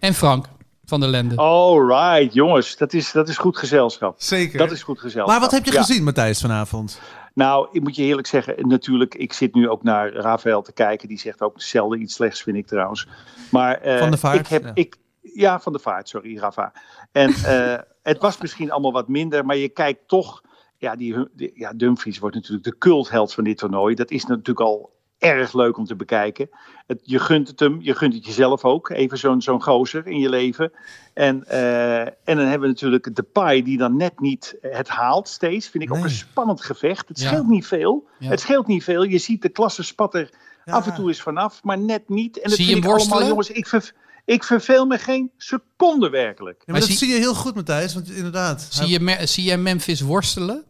[0.00, 0.46] en Frank.
[0.90, 1.36] Van de Lende.
[1.36, 4.14] All right, jongens, dat is, dat is goed gezelschap.
[4.18, 4.58] Zeker.
[4.58, 5.30] Dat is goed gezelschap.
[5.30, 5.80] maar wat heb je Ja.
[5.82, 7.00] gezien, Matthijs, vanavond?
[7.34, 11.08] Nou, ik moet je eerlijk zeggen, natuurlijk, ik zit nu ook naar Rafael te kijken.
[11.08, 13.06] Die zegt ook zelden iets slechts, vind ik trouwens.
[13.50, 14.70] Maar eh, Van de Vaart, ik heb, ja.
[14.74, 16.72] Ik, ja, van de vaart, sorry, Rafa.
[17.12, 17.78] En eh,
[18.12, 20.42] het was misschien allemaal wat minder, maar je kijkt toch.
[20.76, 23.94] Ja, die, die- ja, Dumfries wordt natuurlijk de cultheld van dit toernooi.
[23.94, 26.48] Dat is natuurlijk al erg leuk om te bekijken.
[26.86, 28.88] Het, je gunt het hem, je gunt het jezelf ook.
[28.90, 30.72] Even zo'n zo'n gozer in je leven.
[31.14, 35.28] En, eh, en dan hebben we natuurlijk de Pai die dan net niet het haalt
[35.28, 35.68] steeds.
[35.68, 36.04] Vind ik ook Nee.
[36.04, 37.08] een spannend gevecht.
[37.08, 37.26] Het Ja.
[37.26, 38.08] scheelt niet veel.
[38.18, 38.28] Ja.
[38.28, 39.02] Het scheelt niet veel.
[39.02, 40.30] Je ziet de klasse spat er
[40.64, 40.72] Ja.
[40.72, 42.36] af en toe eens vanaf, maar net niet.
[42.36, 43.92] En dat Zie je vind hem ik allemaal, jongens, ik, ver,
[44.24, 46.56] ik verveel me geen seconde werkelijk.
[46.58, 48.66] Ja, maar, Maar dat zie- zie je heel goed, Matthijs, want inderdaad.
[48.70, 50.64] Zie je, zie jij Memphis worstelen?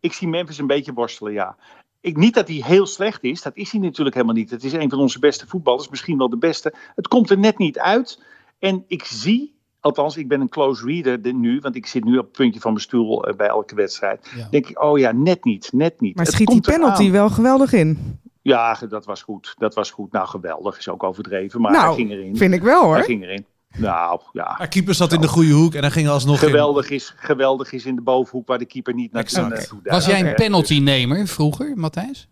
[0.00, 1.56] Ik zie Memphis een beetje worstelen, ja.
[2.00, 4.50] Ik, niet dat hij heel slecht is, dat is hij natuurlijk helemaal niet.
[4.50, 6.74] Het is een van onze beste voetballers, misschien wel de beste.
[6.94, 8.22] Het komt er net niet uit.
[8.58, 12.18] En ik zie, althans, ik ben een close reader de- nu, want ik zit nu
[12.18, 14.30] op het puntje van mijn stoel eh, bij elke wedstrijd.
[14.36, 14.48] Ja.
[14.50, 16.14] Denk ik, oh ja, net niet, net niet.
[16.16, 16.80] Maar Het schiet die komt eraan.
[16.80, 18.18] penalty wel geweldig in.
[18.42, 19.54] Ja, dat was goed.
[19.58, 20.12] Dat was goed.
[20.12, 22.36] Nou, geweldig is ook overdreven, maar nou, hij ging erin.
[22.36, 23.02] vind ik wel Hij hoor.
[23.02, 23.44] ging erin.
[23.78, 24.54] Nou, ja.
[24.56, 26.48] Haar keeper zat in de goede hoek en dan ging alsnog in.
[26.48, 30.28] Geweldig is, geweldig is in de bovenhoek waar de keeper niet naar naartoe Was jij
[30.28, 32.28] een penaltynemer vroeger, Matthijs?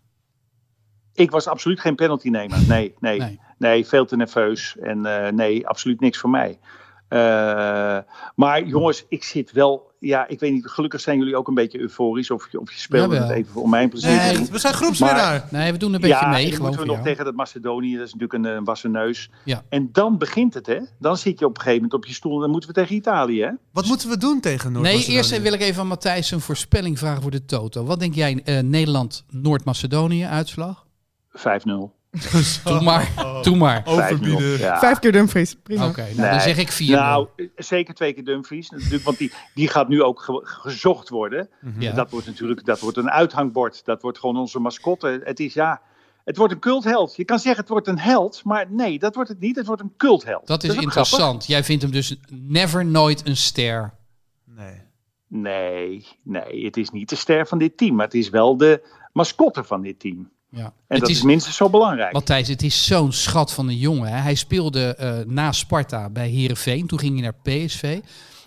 [1.13, 2.67] Ik was absoluut geen penaltynemer.
[2.67, 3.39] Nee, nee, Nee.
[3.57, 3.85] nee.
[3.85, 4.77] veel te nerveus.
[4.81, 6.59] En eh, nee, absoluut niks voor mij.
[7.09, 7.97] Eh,
[8.35, 9.87] maar jongens, ik zit wel.
[9.99, 10.67] Ja, ik weet niet.
[10.67, 12.31] Gelukkig zijn jullie ook een beetje euforisch.
[12.31, 13.29] Of, je- of je speelde Jawel.
[13.29, 14.15] het even voor mijn plezier.
[14.15, 15.47] Nee, we zijn groepswinnaar.
[15.51, 16.45] Nee, we doen een beetje ja, mee.
[16.45, 17.07] Gewoon moeten we nog jou.
[17.07, 17.97] tegen dat Macedonië.
[17.97, 19.29] Dat is natuurlijk een, eh, wassen neus.
[19.45, 19.63] Ja.
[19.69, 20.79] En dan begint het, hè?
[20.99, 22.33] Dan zit je op een gegeven moment op je stoel.
[22.35, 23.51] En dan moeten we tegen Italië, hè?
[23.71, 26.99] Wat moeten we doen tegen noord Nee, eerst wil ik even aan Matthijs een voorspelling
[26.99, 27.83] vragen voor de Toto.
[27.83, 30.85] Wat denk jij, eh, Nederland-Noord-Macedonië uitslag?
[31.29, 31.97] 5-0.
[32.63, 33.11] Doe maar,
[33.43, 33.79] doe maar.
[33.79, 34.57] Oké, Overbieden.
[34.57, 34.61] 5-0.
[34.61, 34.79] Ja.
[34.79, 35.55] Vijf keer Dumfries.
[35.63, 35.85] Prima.
[35.95, 38.69] nou, dan zeg ik 4 Nou, zeker twee keer Dumfries.
[38.69, 41.49] Natuurlijk, want die, die gaat nu ook ge- gezocht worden.
[41.79, 41.91] Ja.
[41.93, 43.85] Dat wordt natuurlijk dat wordt een uithangbord.
[43.85, 45.21] Dat wordt gewoon onze mascotte.
[45.23, 45.81] Het is ja,
[46.23, 47.15] het wordt een cultheld.
[47.15, 49.55] Je kan zeggen het wordt een held, maar nee, dat wordt het niet.
[49.55, 50.47] Het wordt een cultheld.
[50.47, 51.21] Dat is interessant.
[51.21, 51.47] grappig.
[51.47, 53.93] Jij vindt hem dus never nooit een ster.
[54.45, 54.81] Nee.
[55.27, 58.87] Nee, nee, het is niet de ster van dit team, maar het is wel de
[59.13, 60.29] mascotte van dit team.
[60.51, 60.63] Ja.
[60.63, 62.13] En het dat is, is minstens zo belangrijk.
[62.13, 64.09] Matthijs, het is zo'n schat van een jongen.
[64.11, 64.17] Hè.
[64.17, 66.87] Hij speelde eh, na Sparta bij Herenveen.
[66.87, 67.99] Toen ging hij naar PSV.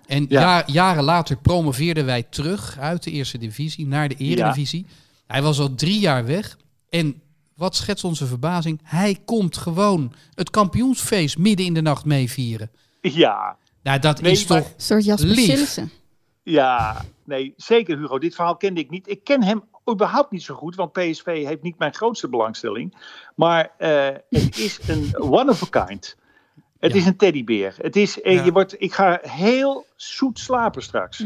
[0.07, 0.41] En Ja.
[0.41, 4.87] ja- jaren later promoveerden wij terug uit de eerste divisie naar de eredivisie.
[5.27, 6.57] Hij was al drie jaar weg.
[6.91, 7.21] En
[7.57, 8.81] wat schetst onze verbazing?
[8.83, 12.71] Hij komt gewoon het kampioensfeest midden in de nacht meevieren.
[13.01, 14.69] Ja, Nou, dat Nee, is maar- toch...
[14.69, 15.79] Een soort Jasper Lief.
[16.43, 18.19] Ja, nee, zeker Hugo.
[18.19, 19.09] Dit verhaal kende ik niet.
[19.09, 22.97] Ik ken hem überhaupt niet zo goed, want PSV heeft niet mijn grootste belangstelling.
[23.37, 26.17] Maar eh, het is een one of a kind.
[26.81, 26.99] Het Ja.
[26.99, 27.75] is een teddybeer.
[27.79, 28.45] Het is, eh, Ja.
[28.45, 31.25] je wordt, ik ga heel zoet slapen straks.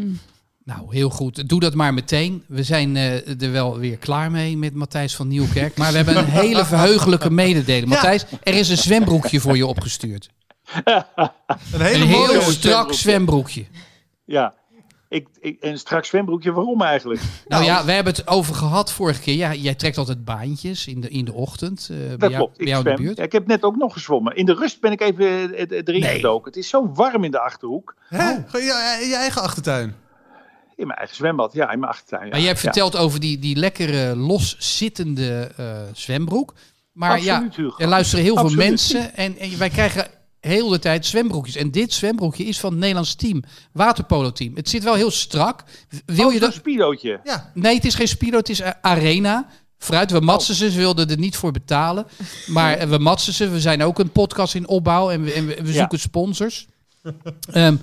[0.65, 1.49] Nou, heel goed.
[1.49, 2.45] Doe dat maar meteen.
[2.49, 5.77] We zijn eh, er wel weer klaar mee met Matthijs van Nieuwkerk.
[5.77, 7.87] Maar we hebben een hele verheugelijke mededeling.
[7.89, 10.31] Matthijs, er is een zwembroekje voor je opgestuurd.
[11.73, 12.95] Een hele Een heel strak zwembroekje.
[12.95, 13.65] zwembroekje.
[14.25, 14.55] Ja,
[15.09, 17.21] ik, ik, en straks zwembroekje, waarom eigenlijk?
[17.49, 19.35] Nou ja, we hebben het over gehad vorige keer.
[19.35, 21.89] Ja, jij trekt altijd baantjes in de, in de ochtend.
[21.91, 23.17] eh, bij Dat jou, klopt, bij ik jou in de buurt.
[23.17, 24.37] Ja, ik heb net ook nog gezwommen.
[24.37, 26.15] In de rust ben ik even eh, eh, erin Nee.
[26.15, 26.47] gedoken.
[26.53, 27.95] Het is zo warm in de Achterhoek.
[28.09, 28.35] Hè?
[28.47, 29.95] Gewoon je, in je eigen achtertuin.
[30.77, 32.23] In mijn eigen zwembad, ja, in mijn achtertuin.
[32.25, 32.29] Ja.
[32.31, 32.71] Maar jij hebt Ja.
[32.73, 36.55] verteld over die, die lekkere loszittende eh zwembroek.
[36.93, 38.59] Maar Absoluut, ja, er luisteren heel Absoluut.
[38.61, 39.15] veel mensen.
[39.15, 40.07] En, en wij krijgen
[40.41, 41.57] heel de tijd zwembroekjes.
[41.57, 43.43] En dit zwembroekje is van het Nederlands team.
[43.73, 44.57] Waterpolo team.
[44.57, 45.63] Het zit wel heel strak.
[46.07, 46.53] Wil Oh, je dat?
[46.55, 47.21] speedootje.
[47.25, 47.51] Ja.
[47.55, 49.49] Nee, het is geen Speedo, het is eh, Arena.
[49.79, 52.07] Vooruit, we matsen ze, ze wilden er niet voor betalen.
[52.47, 55.47] Maar eh, we matsen ze, we zijn ook een podcast in opbouw en we, en
[55.47, 55.79] we, we Ja.
[55.79, 56.67] zoeken sponsors.
[57.53, 57.77] Ehm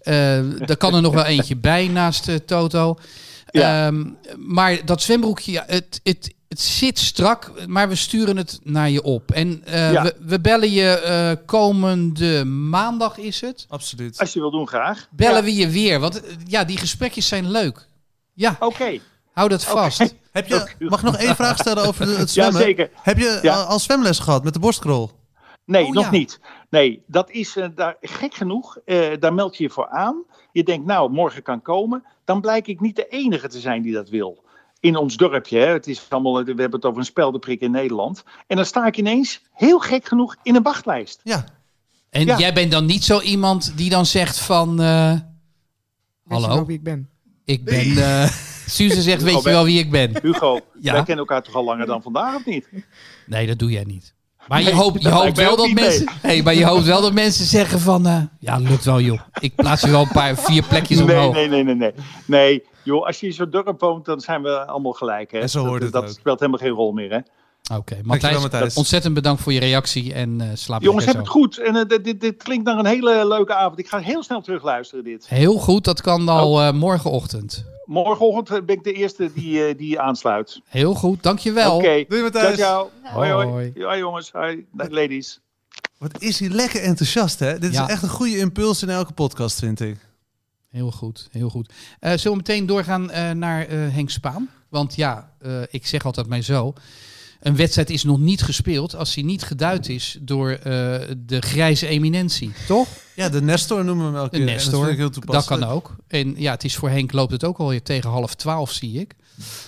[0.00, 2.98] eh, daar kan er nog wel eentje bij naast eh, Toto.
[3.50, 3.86] Ja.
[3.86, 4.04] Ehm,
[4.36, 9.02] maar dat zwembroekje, ja, het, het, het zit strak, maar we sturen het naar je
[9.02, 9.30] op.
[9.30, 10.02] En eh, Ja.
[10.02, 13.64] we, we bellen je eh, komende maandag, is het?
[13.68, 14.18] Absoluut.
[14.18, 15.08] Als je wil doen, graag.
[15.10, 15.42] Bellen Ja.
[15.44, 17.86] we je weer, want eh, ja, die gesprekjes zijn leuk.
[18.34, 18.98] Ja, Oké.
[19.32, 19.98] hou dat vast.
[20.32, 22.62] Heb je, mag ik nog één vraag stellen over de- het Ja, zwemmen?
[22.62, 22.90] zeker.
[22.94, 23.54] Heb je Ja.
[23.54, 25.10] al, al zwemles gehad met de borstkrol?
[25.64, 26.10] Nee, Oh, nog ja.
[26.10, 26.40] niet.
[26.70, 28.78] Nee, dat is daar, gek genoeg.
[28.84, 30.24] eh, daar meld je je voor aan.
[30.52, 32.04] Je denkt, nou, morgen kan komen.
[32.24, 34.44] Dan blijk ik niet de enige te zijn die dat wil.
[34.80, 35.58] In ons dorpje.
[35.58, 35.66] Hè.
[35.66, 38.22] Het is allemaal, we hebben het over een speldenprik in Nederland.
[38.46, 41.20] En dan sta ik ineens, heel gek genoeg, in een wachtlijst.
[41.24, 41.44] Ja.
[42.10, 42.38] En Ja.
[42.38, 44.80] jij bent dan niet zo iemand die dan zegt van...
[44.80, 45.18] eh, Weet
[46.24, 47.08] je hallo, wel wie ik ben?
[47.44, 47.96] ik ben...
[47.96, 48.28] eh
[48.66, 50.18] Suze zegt, weet je wel wie ik ben?
[50.22, 50.92] Hugo, Ja.
[50.92, 52.68] wij kennen elkaar toch al langer dan vandaag, of niet?
[53.26, 54.14] Nee, dat doe jij niet.
[54.48, 56.08] Maar je Nee, hoopt, je hoopt wel dat mensen.
[56.20, 58.06] Hey, maar je hoopt wel dat mensen zeggen van.
[58.06, 59.20] eh, ja, lukt wel, joh.
[59.40, 61.34] Ik plaats je wel een paar, vier plekjes Nee, omhoog.
[61.34, 61.92] nee, nee, nee, nee.
[62.26, 65.30] Nee, joh, als je in zo'n dorp woont, dan zijn we allemaal gelijk.
[65.32, 65.38] Hè?
[65.38, 66.08] En zo dat, hoort het dat ook.
[66.08, 67.18] speelt helemaal geen rol meer, hè?
[67.76, 68.76] Oké, Matthijs, Matthijs.
[68.76, 71.32] ontzettend bedankt voor je reactie en eh slaap Jongens, heb het zo.
[71.32, 71.58] goed.
[71.58, 73.78] En eh, dit, dit, dit klinkt naar een hele leuke avond.
[73.78, 75.28] Ik ga heel snel terugluisteren, dit.
[75.28, 77.64] Heel goed, dat kan al eh, morgenochtend.
[77.84, 80.60] Morgenochtend ben ik de eerste die, eh, die aansluit.
[80.64, 81.76] Heel goed, dankjewel.
[81.76, 81.84] Oké.
[81.88, 82.56] Doei Ciao, Matthijs.
[82.58, 82.90] ciao.
[83.02, 83.46] Hoi, hoi.
[83.46, 83.72] Hoi.
[83.76, 84.30] Hoi, jongens.
[84.32, 85.40] Hoi, ladies.
[85.98, 87.58] Wat is hij lekker enthousiast, hè?
[87.58, 87.82] Dit Ja.
[87.84, 89.96] is echt een goede impuls in elke podcast, vind ik.
[90.70, 91.72] Heel goed, heel goed.
[92.00, 94.48] Eh zullen we meteen doorgaan eh, naar eh, Henk Spaan?
[94.68, 95.32] Want ja,
[95.70, 96.72] ik zeg altijd mij zo.
[97.40, 100.58] Een wedstrijd is nog niet gespeeld als die niet geduid is door
[101.16, 102.88] de grijze eminentie, toch?
[103.14, 104.48] Ja, de Nestor noemen we hem elke De keer.
[104.48, 105.96] En Dat, Nestor, dat kan ook.
[106.06, 109.14] En ja, het is voor Henk loopt het ook alweer tegen half twaalf, zie ik.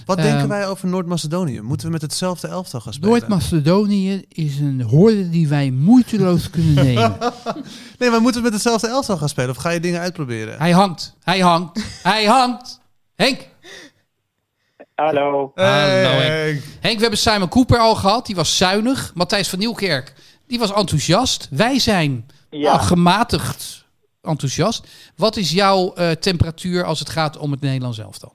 [0.06, 1.60] Wat Ehm, denken wij over Noord-Macedonië?
[1.60, 3.10] Moeten we met hetzelfde elftal gaan spelen?
[3.10, 7.16] Noord-Macedonië is een hoorde die wij moeiteloos kunnen nemen.
[7.98, 9.50] Nee, maar moeten we met hetzelfde elftal gaan spelen?
[9.50, 10.58] Of ga je dingen uitproberen?
[10.58, 12.80] Hij hangt, hij hangt, hij hangt.
[13.14, 13.50] Henk,
[14.94, 15.52] Hallo.
[15.54, 16.62] Hallo, Henk.
[16.80, 18.26] Henk, we hebben Simon Cooper al gehad.
[18.26, 19.10] Die was zuinig.
[19.14, 20.12] Matthijs van Nieuwkerk,
[20.46, 21.48] die was enthousiast.
[21.50, 22.72] Wij zijn Ja.
[22.74, 23.84] nou, gematigd
[24.22, 24.86] enthousiast.
[25.16, 28.34] Wat is jouw eh, temperatuur als het gaat om het Nederlands elftal?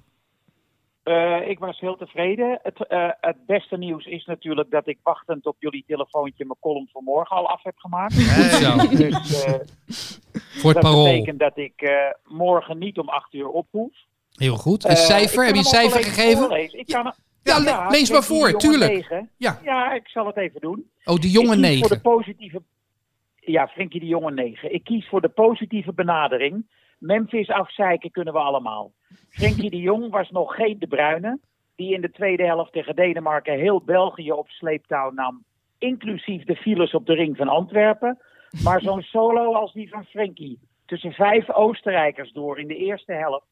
[1.07, 2.59] Eh, ik was heel tevreden.
[2.63, 6.89] Het, eh, het beste nieuws is natuurlijk dat ik wachtend op jullie telefoontje mijn column
[6.91, 8.13] voor morgen al af heb gemaakt.
[8.13, 8.77] Goed zo.
[8.97, 9.53] Dus eh,
[10.61, 11.03] Voor het dat parool.
[11.03, 11.91] betekent dat ik
[12.23, 13.93] morgen niet om acht uur op hoef.
[14.31, 14.85] Heel goed.
[14.89, 15.45] Een cijfer?
[15.45, 16.79] Heb je een cijfer gegeven?
[16.79, 18.91] Ik kan, Ja, le- lees maar voor, tuurlijk.
[18.91, 19.29] negen.
[19.37, 19.59] Ja.
[19.63, 20.89] ja, ik zal het even doen.
[21.05, 22.01] Oh, de jonge kies voor de negen.
[22.01, 22.61] positieve.
[23.35, 24.73] Ja, Frenkie de Jonge 9.
[24.73, 26.65] Ik kies voor de positieve benadering.
[26.97, 28.91] Memphis afzeiken kunnen we allemaal.
[29.29, 31.39] Frenkie de Jong was nog geen De Bruyne.
[31.75, 35.43] Die in de tweede helft tegen Denemarken heel België op sleeptouw nam.
[35.77, 38.17] Inclusief de files op de ring van Antwerpen.
[38.63, 40.59] Maar zo'n solo als die van Frenkie.
[40.85, 43.45] Tussen vijf Oostenrijkers door in de eerste helft.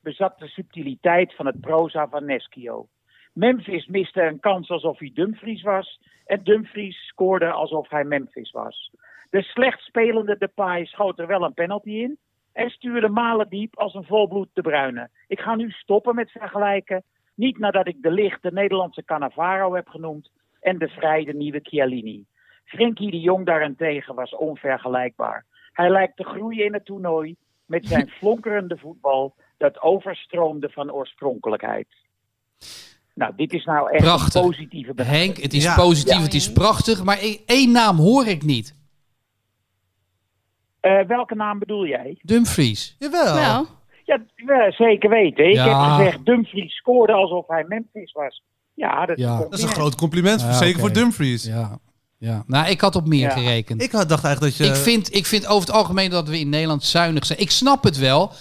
[0.00, 2.86] Bezat de subtiliteit van het proza van Neschio.
[3.32, 6.00] Memphis miste een kans alsof hij Dumfries was.
[6.26, 8.90] En Dumfries scoorde alsof hij Memphis was.
[9.30, 12.18] De slecht spelende Depay schoot er wel een penalty in.
[12.52, 15.08] En stuurde Malen diep als een volbloed de Bruyne.
[15.26, 17.02] Ik ga nu stoppen met vergelijken.
[17.34, 20.30] Niet nadat ik de licht de Nederlandse Cannavaro heb genoemd.
[20.60, 22.24] En de vrij de nieuwe Chiellini.
[22.64, 25.44] Frenkie de Jong daarentegen was onvergelijkbaar.
[25.72, 27.36] Hij lijkt te groeien in het toernooi.
[27.66, 29.34] Met zijn flonkerende voetbal.
[29.56, 31.86] Dat overstroomde van oorspronkelijkheid.
[33.14, 34.34] Nou, dit is nou echt Prachtig.
[34.34, 35.24] een positieve benadering.
[35.24, 35.74] Henk, het is Ja.
[35.76, 36.22] positief, Ja.
[36.22, 37.04] het is prachtig.
[37.04, 38.80] Maar één- één naam hoor ik niet.
[40.82, 42.18] Eh, welke naam bedoel jij?
[42.22, 42.96] Dumfries.
[42.98, 43.34] Jawel.
[43.34, 43.66] Wel,
[44.04, 45.48] Ja, ja, zeker weten.
[45.48, 45.88] Ik Ja.
[45.88, 48.42] heb gezegd, Dumfries scoorde alsof hij Memphis was.
[48.74, 49.32] Ja, dat is, Ja.
[49.34, 51.44] een Dat is een groot compliment, Ja, zeker voor Dumfries.
[51.44, 51.78] Ja.
[52.18, 52.42] ja.
[52.46, 53.30] Nou, ik had op meer Ja.
[53.30, 53.82] gerekend.
[53.82, 54.72] Ik had, dacht eigenlijk dat je...
[54.72, 57.38] Ik vind, ik vind over het algemeen dat we in Nederland zuinig zijn.
[57.40, 58.32] Ik snap het wel.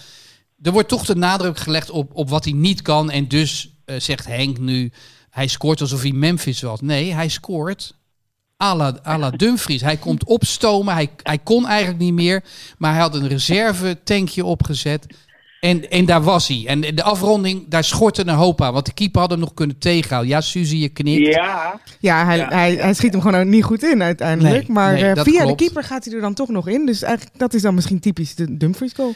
[0.61, 3.11] Er wordt toch de nadruk gelegd op, op wat hij niet kan.
[3.11, 4.91] En dus eh, zegt Henk nu,
[5.29, 6.81] hij scoort alsof hij Memphis was.
[6.81, 7.99] Nee, hij scoort
[8.61, 9.81] à la, à la Dumfries.
[9.81, 10.93] Hij komt opstomen.
[10.93, 12.43] Hij, hij kon eigenlijk niet meer.
[12.77, 15.05] Maar hij had een reserve tankje opgezet.
[15.59, 16.63] En, en daar was hij.
[16.67, 18.73] En de afronding, daar schortte een hoop aan.
[18.73, 20.31] Want de keeper had hem nog kunnen tegenhouden.
[20.31, 21.33] Ja, Suzy, je knikt.
[21.33, 24.67] Ja, Ja, hij, Ja, Hij, hij schiet hem gewoon niet goed in uiteindelijk.
[24.67, 25.59] Nee, maar nee, eh, via klopt.
[25.59, 26.85] de keeper gaat hij er dan toch nog in.
[26.85, 29.13] Dus eigenlijk, dat is dan misschien typisch de Dumfries goal.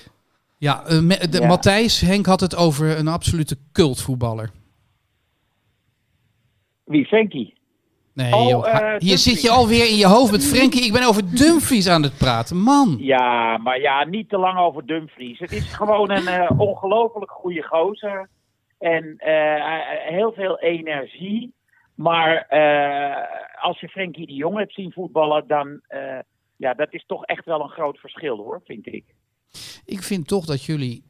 [0.57, 1.47] Ja, eh, de, Ja.
[1.47, 4.51] Matthijs, Henk had het over een absolute cultvoetballer.
[6.85, 7.05] wie?
[7.05, 7.53] Frenkie.
[8.15, 8.67] Nee, Oh, joh.
[8.67, 10.85] eh, Hier zit je alweer in je hoofd met Frenkie.
[10.85, 12.57] Ik ben over Dumfries aan het praten.
[12.57, 12.95] Man.
[12.99, 15.39] Ja, maar ja, niet te lang over Dumfries.
[15.39, 18.29] Het is gewoon een eh, ongelooflijk goede gozer.
[18.79, 19.79] En eh,
[20.13, 21.53] heel veel energie.
[21.95, 22.47] Maar
[23.61, 25.79] als je Frenkie de Jong hebt zien voetballen, dan...
[25.87, 26.19] eh,
[26.57, 29.03] ja, dat is toch echt wel een groot verschil hoor, vind ik.
[29.85, 31.03] Ik vind toch dat jullie...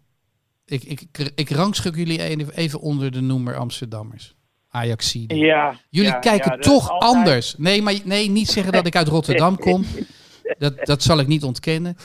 [0.65, 4.36] Ik, ik, ik rangschik jullie even onder de noemer Amsterdammers.
[4.75, 5.35] Ajaxide.
[5.35, 7.55] Ja, Jullie ja, kijken ja, toch altijd- anders.
[7.57, 9.85] Nee, maar nee, niet zeggen dat ik uit Rotterdam kom.
[10.57, 11.97] Dat, dat zal ik niet ontkennen.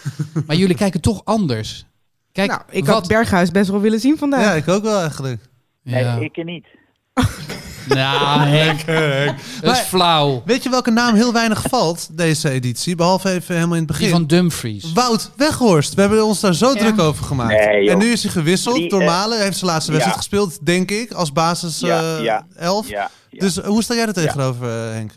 [0.47, 1.85] Maar jullie kijken toch anders.
[2.33, 2.95] Kijk, nou, ik wat...
[2.95, 4.43] had Berghuis best wel willen zien vandaag.
[4.43, 5.43] Ja, ik ook wel eigenlijk.
[5.83, 6.67] Nee, ik er niet.
[7.89, 10.43] Nou, Henk, dat is Maar- flauw.
[10.45, 12.95] Weet je welke naam heel weinig valt deze editie?
[12.97, 14.05] Behalve even helemaal in het begin.
[14.07, 14.93] Die van Dumfries.
[14.93, 15.95] Wout Weghorst.
[15.95, 16.75] We hebben ons daar zo Ja.
[16.75, 17.67] druk over gemaakt.
[17.67, 19.37] Nee, en nu is hij gewisseld Die, door eh, Malen.
[19.37, 20.23] Hij heeft zijn laatste wedstrijd ja.
[20.23, 22.89] gespeeld, denk ik, als basis Ja, eh, ja, 11.
[22.89, 23.39] Ja, ja.
[23.39, 25.13] Dus eh, hoe sta jij er tegenover, eh, Henk?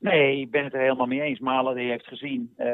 [0.00, 1.38] Nee, ik ben het er helemaal mee eens.
[1.38, 2.52] Malen die heeft gezien.
[2.56, 2.66] eh,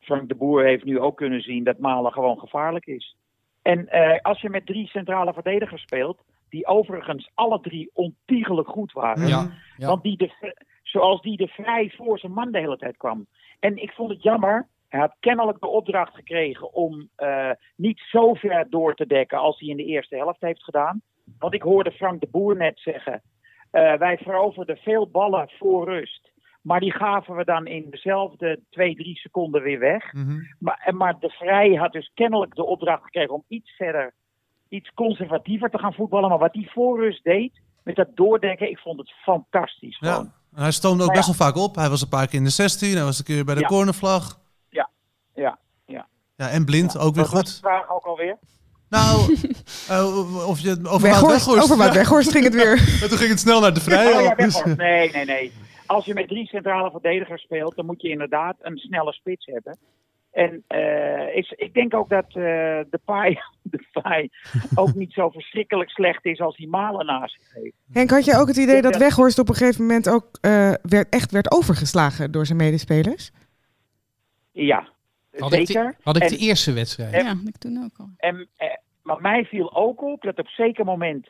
[0.00, 3.16] Frank de Boer heeft nu ook kunnen zien dat Malen gewoon gevaarlijk is.
[3.62, 6.18] En eh, als je met drie centrale verdedigers speelt,
[6.54, 9.26] die overigens alle drie ontiegelijk goed waren.
[9.28, 9.86] Ja, ja.
[9.86, 13.26] Want die de, Zoals die de vrij voor zijn man de hele tijd kwam.
[13.60, 14.68] En ik vond het jammer.
[14.88, 19.58] Hij had kennelijk de opdracht gekregen om eh, niet zo ver door te dekken als
[19.58, 21.02] hij in de eerste helft heeft gedaan.
[21.38, 23.22] Want ik hoorde Frank de Boer net zeggen.
[23.70, 26.32] eh, wij veroverden veel ballen voor rust.
[26.62, 30.12] Maar die gaven we dan in dezelfde twee, drie seconden weer weg.
[30.12, 30.40] Mhm.
[30.58, 34.14] Maar, maar de Vrij had dus kennelijk de opdracht gekregen om iets verder,
[34.68, 36.28] iets conservatiever te gaan voetballen.
[36.28, 39.98] Maar wat hij voor rust deed, met dat doordenken, ik vond het fantastisch.
[40.00, 40.16] Ja.
[40.54, 41.74] En hij stoomde ook best wel vaak op.
[41.74, 43.66] Hij was een paar keer in de 16, hij was een keer bij de Ja.
[43.66, 44.40] cornervlag.
[44.68, 44.90] Ja,
[45.34, 46.06] ja, ja.
[46.36, 47.58] Ja, en blind, ook weer Wat was de goed.
[47.60, 48.38] vraag ook alweer?
[48.88, 49.36] Nou,
[49.88, 51.72] eh, of je over Weghorst, Weghorst...
[51.72, 51.92] over.
[51.92, 52.72] Weghorst ging het weer.
[53.02, 54.06] En toen ging het snel naar de vrij.
[54.14, 54.76] Oh ja, Weghorst.
[54.76, 55.52] Nee, nee, nee.
[55.86, 59.78] Als je met drie centrale verdedigers speelt, dan moet je inderdaad een snelle spits hebben.
[60.34, 62.32] En eh, ik, ik denk ook dat eh,
[62.90, 64.28] de paai de paai
[64.74, 67.76] ook niet zo verschrikkelijk slecht is als die Malen naast zich heeft.
[67.92, 68.96] Henk, had je ook het idee dat.
[68.96, 73.30] Weghorst op een gegeven moment ook eh, werd, echt werd overgeslagen door zijn medespelers?
[74.52, 74.88] Ja,
[75.36, 75.90] Had ik, zeker.
[75.90, 77.14] de, had ik En- de eerste wedstrijd.
[77.14, 78.08] Ja, ik toen ook al.
[78.16, 78.68] En, eh,
[79.02, 81.28] maar mij viel ook op dat op een zeker moment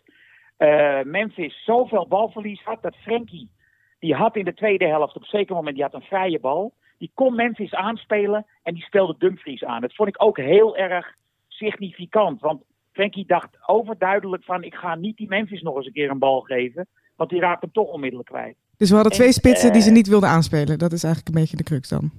[0.57, 3.51] eh, Memphis zoveel balverlies had dat Frenkie,
[3.99, 6.75] die had in de tweede helft op een zeker moment, die had een vrije bal.
[6.99, 9.81] Die kon Memphis aanspelen en die speelde Dumfries aan.
[9.81, 11.15] Dat vond ik ook heel erg
[11.49, 12.41] significant.
[12.41, 16.19] Want Frenkie dacht overduidelijk van ik ga niet die Memphis nog eens een keer een
[16.19, 16.87] bal geven.
[17.17, 18.57] Want die raakt hem toch onmiddellijk kwijt.
[18.77, 20.79] Dus we hadden En, twee spitsen die ze eh, niet wilden aanspelen.
[20.79, 22.11] Dat is eigenlijk een beetje de crux dan.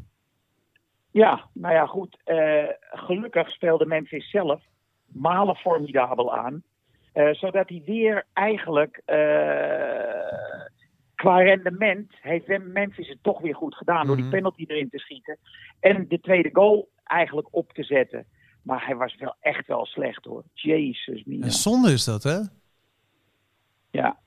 [1.12, 2.18] Ja, nou ja, goed.
[2.24, 4.62] eh, gelukkig speelde Memphis zelf
[5.06, 6.64] Malen formidabel aan.
[7.14, 9.02] eh, zodat hij weer eigenlijk
[11.15, 14.06] qua rendement heeft Mem- Memphis het toch weer goed gedaan.
[14.08, 14.34] Door die Mhm.
[14.36, 15.38] penalty erin te schieten.
[15.80, 18.25] En de tweede goal eigenlijk op te zetten.
[18.62, 20.43] Maar hij was wel echt wel slecht hoor.
[20.54, 21.45] Jezus mina.
[21.45, 22.38] En zonde is dat, hè?
[23.91, 24.17] Ja.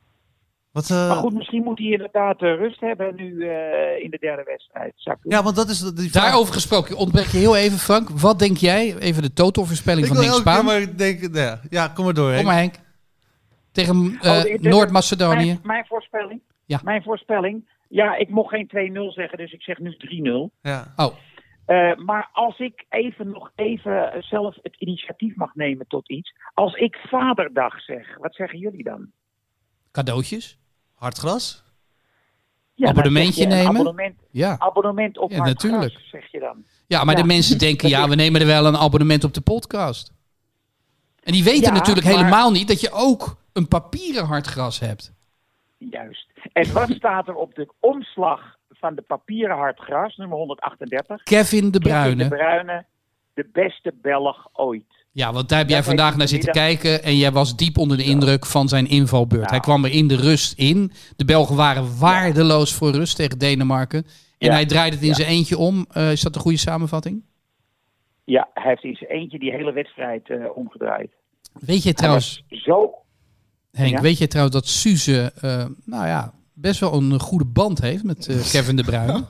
[0.73, 4.19] Wat, eh, Maar goed, misschien moet hij inderdaad eh, rust hebben nu eh, in de
[4.21, 4.93] derde wedstrijd.
[5.23, 6.23] Ja, want dat is de- die vraag.
[6.25, 8.09] Daarover gesproken, ik ontbreek je heel even, Frank.
[8.09, 8.97] Wat denk jij?
[8.99, 10.65] Even de totalvoorspelling van Henk Spaan.
[10.65, 12.47] maar denken, nou ja, ja, kom maar door, Kom Henk.
[12.47, 12.75] maar, Henk.
[13.73, 15.45] Tegen eh, Oh, Noord-Macedonië.
[15.47, 16.41] Mijn, mijn voorspelling?
[16.69, 16.81] Ja.
[16.85, 17.69] Mijn voorspelling?
[17.89, 20.51] Ja, ik mocht geen 2-0 zeggen, dus ik zeg nu 3-0.
[20.63, 20.93] Ja.
[20.97, 21.15] Oh,
[21.67, 26.33] Eh, maar als ik even nog even zelf het initiatief mag nemen tot iets.
[26.55, 29.11] Als ik vaderdag zeg, wat zeggen jullie dan?
[29.93, 30.59] cadeautjes.
[30.95, 31.65] Hardgras?
[32.75, 33.67] Ja, Abonnementje nemen?
[33.69, 34.59] Abonnement, Ja.
[34.59, 35.93] abonnement op Ja, natuurlijk.
[35.93, 36.65] Gras, zeg je dan.
[36.87, 37.21] ja, maar Ja.
[37.21, 40.13] de mensen denken, ja, we nemen er wel een abonnement op de podcast.
[41.23, 45.13] En die weten Ja, natuurlijk maar- helemaal niet dat je ook een papieren hardgras hebt.
[45.79, 46.27] Juist.
[46.53, 51.23] En wat staat er op de omslag van de papieren hard gras, nummer 138?
[51.23, 52.23] Kevin de Kevin Bruyne.
[52.29, 52.85] De Bruyne,
[53.35, 54.85] de beste Belg ooit.
[55.13, 57.97] Ja, want daar heb jij Dat vandaag naar zitten kijken en jij was diep onder
[57.97, 59.51] de indruk van zijn invalbeurt.
[59.51, 60.93] Hij kwam er in de rust in.
[61.17, 64.05] De Belgen waren waardeloos voor rust tegen Denemarken.
[64.39, 64.53] En Ja.
[64.53, 65.15] hij draaide het in Ja.
[65.15, 65.87] zijn eentje om.
[65.91, 67.23] Eh, is dat een goede samenvatting?
[68.25, 71.11] Ja, hij heeft in zijn eentje die hele wedstrijd eh, omgedraaid.
[71.53, 72.95] Weet je trouwens, zo
[73.79, 74.01] Henk, Ja?
[74.01, 78.27] weet je trouwens dat Suze, eh, nou ja, best wel een goede band heeft met
[78.27, 79.25] eh, Kevin de Bruyne?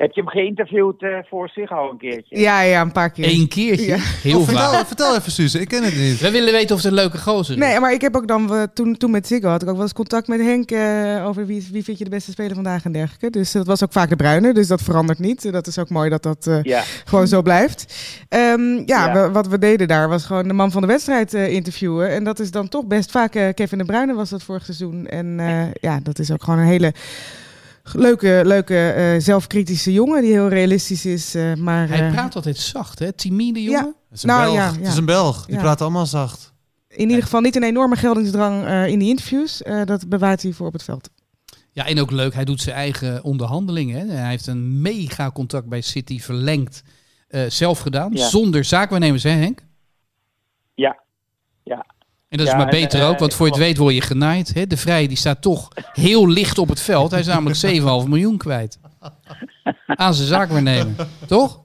[0.00, 2.38] Heb je hem geïnterviewd eh, voor zich al een keertje?
[2.40, 3.24] Ja, ja, een paar keer.
[3.28, 3.96] Eén keertje, Ja.
[3.98, 4.86] heel Oh, vertel, vaak.
[4.86, 5.60] vertel even, Suze.
[5.60, 6.20] Ik ken het niet.
[6.20, 7.60] We willen weten of het een leuke gozer is.
[7.60, 9.82] Nee, maar ik heb ook dan, eh, toen, toen met Ziggo had ik ook wel
[9.82, 12.92] eens contact met Henk eh, over wie, wie vind je de beste speler vandaag en
[12.92, 13.30] dergelijke.
[13.30, 15.52] Dus dat was ook vaak de Bruine, dus dat verandert niet.
[15.52, 17.94] Dat is ook mooi dat dat eh, Ja, gewoon zo blijft.
[18.28, 19.12] Ehm, ja, Ja.
[19.12, 22.08] we- wat we deden daar was gewoon de man van de wedstrijd eh, interviewen.
[22.10, 25.06] En dat is dan toch best vaak Kevin de Bruyne was dat vorig seizoen.
[25.06, 26.92] En eh, ja, dat is ook gewoon een hele
[27.82, 31.34] leuke, leuke eh, zelfkritische jongen die heel realistisch is.
[31.34, 33.12] eh, maar, Hij eh, praat altijd zacht, hè?
[33.12, 33.80] Timide jongen.
[33.84, 33.92] Ja.
[34.08, 34.56] Het is een Nou, Belg.
[34.56, 35.46] ja, Het is een Belg.
[35.46, 35.60] Die Ja.
[35.60, 36.52] praat allemaal zacht.
[36.88, 39.62] in ieder geval niet een enorme geldingsdrang eh, in die interviews.
[39.62, 41.10] Eh, dat bewaart hij voor op het veld.
[41.72, 44.08] Ja, en ook leuk, hij doet zijn eigen onderhandelingen.
[44.08, 44.14] Hè?
[44.14, 46.82] Hij heeft een mega contract bij City verlengd.
[47.28, 48.28] eh, zelf gedaan, Ja.
[48.28, 49.62] zonder zaakwaarnemers, hè Henk?
[50.74, 51.02] ja.
[52.30, 54.00] En dat is Ja, maar beter eh, ook, want voor je het weet word je
[54.00, 54.54] genaaid.
[54.54, 54.66] Hè?
[54.66, 57.10] De Vrij die staat toch heel licht op het veld.
[57.10, 57.60] Hij is namelijk
[58.04, 58.80] 7,5 miljoen kwijt.
[59.86, 61.62] Aan zijn zaakwaarnemer, toch?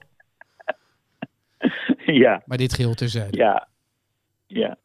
[2.06, 3.36] ja, Maar dit geheel terzijde.
[3.36, 3.68] ja,
[4.46, 4.76] ja,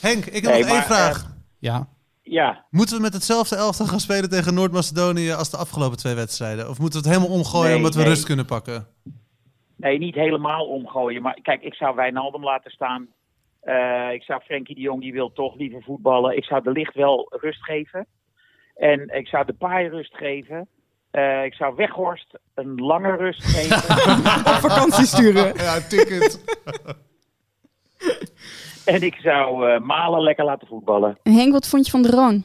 [0.00, 1.36] Henk, ik heb Nee, nog één maar, vraag.
[1.58, 1.88] Ja.
[2.22, 2.64] ja.
[2.70, 6.68] Moeten we met hetzelfde elftal gaan spelen tegen Noord-Macedonië als de afgelopen twee wedstrijden?
[6.68, 8.08] Of moeten we het helemaal omgooien Nee, omdat we nee.
[8.08, 8.86] rust kunnen pakken?
[9.76, 11.22] Nee, niet helemaal omgooien.
[11.22, 13.06] Maar kijk, ik zou Wijnaldum laten staan.
[13.60, 16.36] Eh, ik zou Frenkie de Jong, die wil toch liever voetballen.
[16.36, 18.06] Ik zou de licht wel rust geven.
[18.76, 20.68] En ik zou de paai rust geven.
[21.10, 23.76] Eh, ik zou Weghorst een lange rust geven.
[24.52, 25.54] Op vakantie sturen.
[25.64, 26.44] Ja, ticket.
[28.94, 31.18] en ik zou eh, Malen lekker laten voetballen.
[31.22, 32.44] En Henk, wat vond je van de Roon?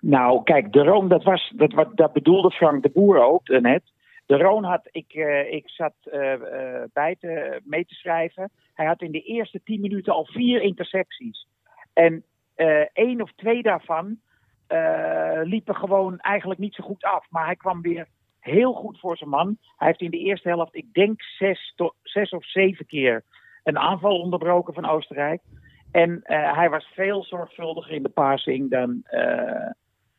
[0.00, 3.82] Nou, kijk, de Roon, dat, was, dat, wat- dat bedoelde Frank de Boer ook net.
[4.26, 8.50] De Roon had, ik, eh, ik zat eh, eh, bij te, mee te schrijven.
[8.74, 11.46] Hij had in de eerste tien minuten al vier intercepties.
[11.92, 14.18] En eh, één of twee daarvan
[14.66, 17.26] eh, liepen gewoon eigenlijk niet zo goed af.
[17.30, 18.08] Maar hij kwam weer
[18.40, 19.58] heel goed voor zijn man.
[19.76, 23.24] Hij heeft in de eerste helft, ik denk zes, to- zes of zeven keer
[23.62, 25.42] een aanval onderbroken van Oostenrijk.
[25.90, 29.02] En eh, hij was veel zorgvuldiger in de passing dan,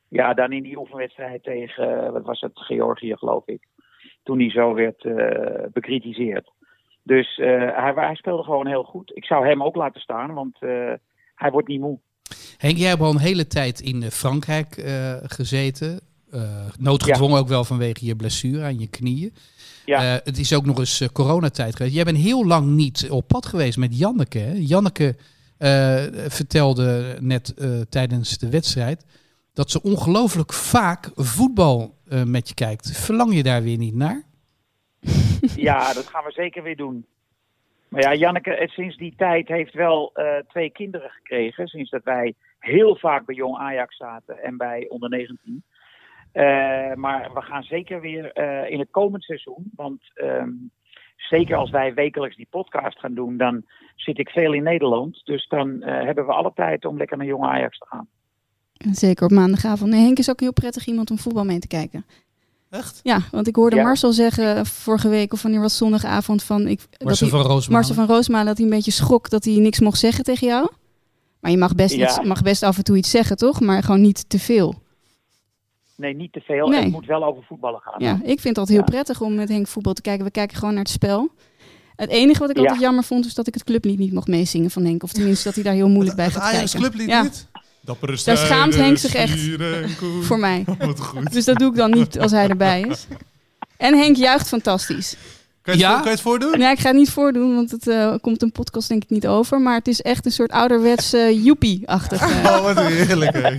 [0.10, 3.68] ja, dan in die oefenwedstrijd tegen, wat was het, Georgië geloof ik.
[4.24, 5.03] Toen hij zo werd
[5.74, 6.51] bekritiseerd.
[7.06, 9.12] Dus eh, hij, hij speelde gewoon heel goed.
[9.14, 10.70] Ik zou hem ook laten staan, want eh,
[11.36, 11.99] hij wordt niet moe.
[12.58, 14.84] Henk, jij hebt al een hele tijd in eh, Frankrijk
[15.24, 15.99] gezeten.
[16.80, 19.34] Noodgedwongen ook wel vanwege je blessure aan je knieën.
[19.86, 20.01] Ja.
[20.01, 21.95] Het is ook nog eens coronatijd geweest.
[21.95, 24.38] Jij bent heel lang niet op pad geweest met Janneke.
[24.39, 24.53] Hè?
[24.58, 25.16] Janneke
[26.28, 27.53] vertelde net
[27.89, 29.06] tijdens de wedstrijd
[29.53, 32.91] dat ze ongelooflijk vaak voetbal met je kijkt.
[32.91, 34.24] Verlang je daar weer niet naar?
[35.56, 37.06] Ja, dat gaan we zeker weer doen.
[37.89, 41.68] Maar ja, Janneke, eh, sinds die tijd heeft wel eh, twee kinderen gekregen.
[41.68, 45.64] Sinds dat wij heel vaak bij Jong Ajax zaten en bij onder 19.
[46.32, 46.43] Eh,
[46.93, 48.38] maar we gaan zeker weer
[48.70, 49.72] in het komend seizoen.
[49.76, 50.49] Want ehm,
[51.16, 53.64] zeker als wij wekelijks die podcast gaan doen, dan
[53.95, 55.22] zit ik veel in Nederland.
[55.26, 58.08] Dus dan hebben we alle tijd om lekker naar Jong Ajax te gaan.
[58.91, 59.91] Zeker op maandagavond.
[59.91, 62.06] Nee, Henk is ook heel prettig iemand om voetbal mee te kijken.
[62.76, 62.99] Echt?
[63.03, 63.84] Ja, want ik hoorde Ja.
[63.84, 66.67] Marcel zeggen vorige week, of wanneer was zondagavond, van...
[66.67, 67.71] Ik, dat Marcel hij- van Roosmalen.
[67.71, 70.69] Marcel van Roosmalen dat hij een beetje schrok dat hij niks mocht zeggen tegen jou.
[71.39, 72.05] Maar je mag best, Ja.
[72.07, 73.59] iets, mag best af en toe iets zeggen, toch?
[73.59, 74.84] Maar gewoon niet te veel.
[75.97, 76.67] Nee, niet te veel.
[76.67, 76.82] Nee.
[76.84, 77.93] Het moet wel over voetballen gaan.
[78.03, 78.91] Ja, ik vind het altijd heel Ja.
[78.91, 80.26] prettig om met Henk voetbal te kijken.
[80.26, 81.30] We kijken gewoon naar het spel.
[81.95, 82.61] Het enige wat ik Ja.
[82.61, 85.03] altijd jammer vond, is dat ik het clublied niet mocht meezingen van Henk.
[85.03, 86.89] Of tenminste dat hij daar heel moeilijk bij Het gaat Ajax kijken.
[86.89, 87.47] clublied Ja, niet?
[87.86, 89.39] Dappere Daar schaamt Henk zich echt
[90.21, 90.63] voor mij.
[90.79, 91.31] Wat goed.
[91.33, 93.05] Dus dat doe ik dan niet als hij erbij is.
[93.77, 95.15] En Henk juicht fantastisch.
[95.61, 95.93] Kan je, het, Ja?
[95.93, 96.59] voor- kan je het voordoen?
[96.59, 99.27] Nee, ik ga het niet voordoen, want het eh, komt een podcast denk ik niet
[99.27, 99.61] over.
[99.61, 102.21] Maar het is echt een soort ouderwets eh joepie-achtig.
[102.21, 102.43] eh.
[102.45, 103.33] Oh, wat heerlijk.
[103.33, 103.57] hè.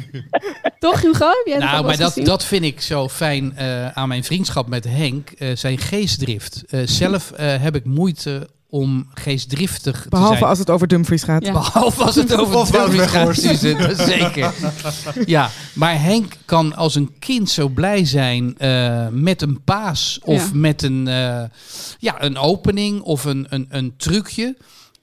[0.79, 1.27] Toch, Hugo?
[1.27, 2.25] Heb jij Nou, maar dat, gezien?
[2.25, 5.31] dat vind ik zo fijn eh, aan mijn vriendschap met Henk.
[5.31, 6.63] eh, zijn geestdrift.
[6.69, 10.49] Eh, zelf eh, heb ik moeite om geestdriftig te Behalve zijn.
[10.51, 11.45] als het over Dumfries gaat.
[11.47, 11.53] Ja.
[11.53, 13.99] Behalve als het over Dumfries gaat.
[14.09, 14.53] Zeker.
[15.27, 20.43] Ja, maar Henk kan als een kind zo blij zijn eh, met een paas of
[20.43, 20.51] Ja.
[20.53, 21.43] met een, eh,
[21.99, 24.57] ja, een opening of een, een, een trucje.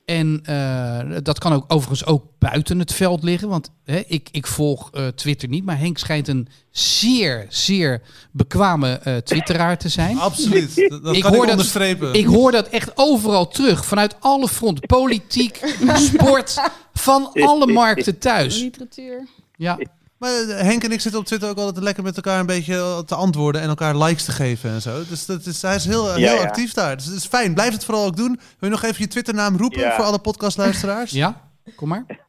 [0.05, 3.49] En eh, dat kan ook overigens ook buiten het veld liggen.
[3.49, 5.65] Want hè, ik, ik volg eh, Twitter niet.
[5.65, 8.01] Maar Henk schijnt een zeer, zeer
[8.31, 10.17] bekwame eh, twitteraar te zijn.
[10.17, 10.75] Absoluut.
[10.89, 12.13] Dat, dat Ik kan hoor ik dat- onderstrepen.
[12.13, 13.85] Ik hoor dat echt overal terug.
[13.85, 14.87] Vanuit alle fronten.
[14.87, 15.61] Politiek,
[16.11, 16.61] sport,
[16.93, 18.59] van alle markten thuis.
[18.59, 19.27] Literatuur.
[19.55, 19.77] Ja,
[20.23, 22.75] Maar eh, Henk en ik zitten op Twitter ook altijd lekker met elkaar een beetje
[22.75, 25.03] eh, te antwoorden en elkaar likes te geven en zo.
[25.09, 26.41] Dus dat is, hij is heel, Ja, heel ja.
[26.47, 26.95] actief daar.
[26.97, 27.53] Dus het is fijn.
[27.53, 28.27] Blijf het vooral ook doen.
[28.35, 29.95] Wil je nog even je Twitternaam roepen Ja.
[29.95, 31.11] voor alle podcastluisteraars?
[31.11, 31.41] ja,
[31.75, 32.05] kom maar.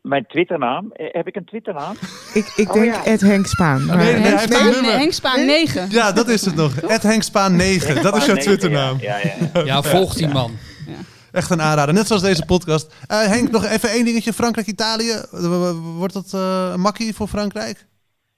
[0.00, 1.96] Mijn Twitternaam, eh, heb ik een Twitternaam?
[2.34, 3.04] Ik, ik Oh, denk ja.
[3.04, 3.84] Ed Henk Spaan.
[3.84, 4.82] Maar- Nee, nee, Henk Spaan, nummer.
[4.82, 5.90] nee, Henk Spaan 9.
[5.90, 6.76] Ja, dat is het nog.
[6.80, 8.02] Ed Henk Spaan 9.
[8.02, 8.98] Dat is jouw Twitternaam.
[9.00, 9.64] Ja, ja, ja.
[9.64, 10.56] Ja, volg die man.
[11.34, 11.94] Echt een aanrader.
[11.94, 13.04] Net zoals deze podcast.
[13.06, 14.32] Eh, Henk, nog even één dingetje.
[14.32, 15.14] Frankrijk-Italië.
[15.98, 17.86] Wordt dat eh, een makkie voor Frankrijk?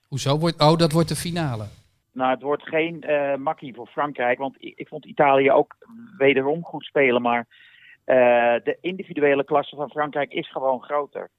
[0.08, 0.38] Hoezo?
[0.38, 1.64] Wordt, oh, dat wordt de finale.
[2.12, 5.76] Nou, het wordt geen eh, makkie voor Frankrijk, want ik, ik vond Italië ook
[6.18, 7.22] wederom goed spelen.
[7.22, 7.46] Maar
[8.04, 11.30] eh, de individuele klasse van Frankrijk is gewoon groter.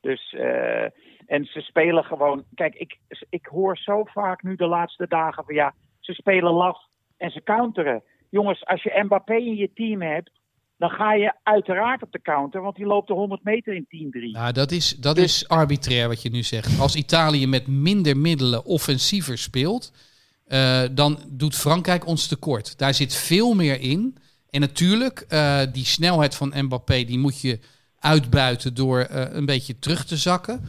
[0.00, 0.84] Dus, eh,
[1.26, 2.44] en ze spelen gewoon.
[2.54, 2.98] Kijk, ik,
[3.28, 6.78] ik hoor zo vaak nu de laatste dagen van ja, ze spelen laf
[7.16, 8.02] en ze counteren.
[8.30, 10.30] Jongens, als je Mbappé in je team hebt,
[10.78, 14.32] dan ga je uiteraard op de counter, want die loopt de 100 meter in 10-3.
[14.32, 16.80] Nou, dat is, dat Dus- is arbitrair wat je nu zegt.
[16.80, 19.92] Als Italië met minder middelen offensiever speelt,
[20.46, 22.78] eh, dan doet Frankrijk ons tekort.
[22.78, 24.16] Daar zit veel meer in.
[24.50, 27.58] En natuurlijk, eh, die snelheid van Mbappé, die moet je
[27.98, 30.64] uitbuiten door eh, een beetje terug te zakken.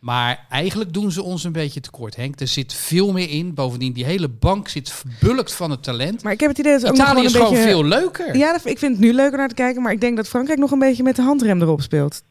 [0.00, 2.40] Maar eigenlijk doen ze ons een beetje tekort, Henk.
[2.40, 3.54] Er zit veel meer in.
[3.54, 6.22] Bovendien, die hele bank zit verbulkt van het talent.
[6.22, 7.88] Maar ik heb het idee dat het ook nog Italië is gewoon een gewoon beetje...
[7.90, 8.36] veel leuker.
[8.36, 10.70] Ja, ik vind het nu leuker naar te kijken, maar ik denk dat Frankrijk nog
[10.70, 12.22] een beetje met de handrem erop speelt.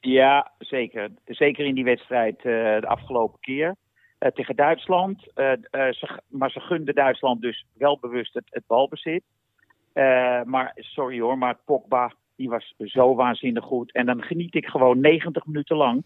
[0.00, 1.10] Ja, zeker.
[1.24, 3.74] Zeker in die wedstrijd eh, de afgelopen keer
[4.18, 5.30] eh, tegen Duitsland.
[5.34, 9.22] Eh, eh, ze, maar ze gunden Duitsland dus wel bewust het, het balbezit.
[9.92, 13.92] Eh, maar sorry hoor, maar Pogba die was zo waanzinnig goed.
[13.92, 16.04] En dan geniet ik gewoon 90 minuten lang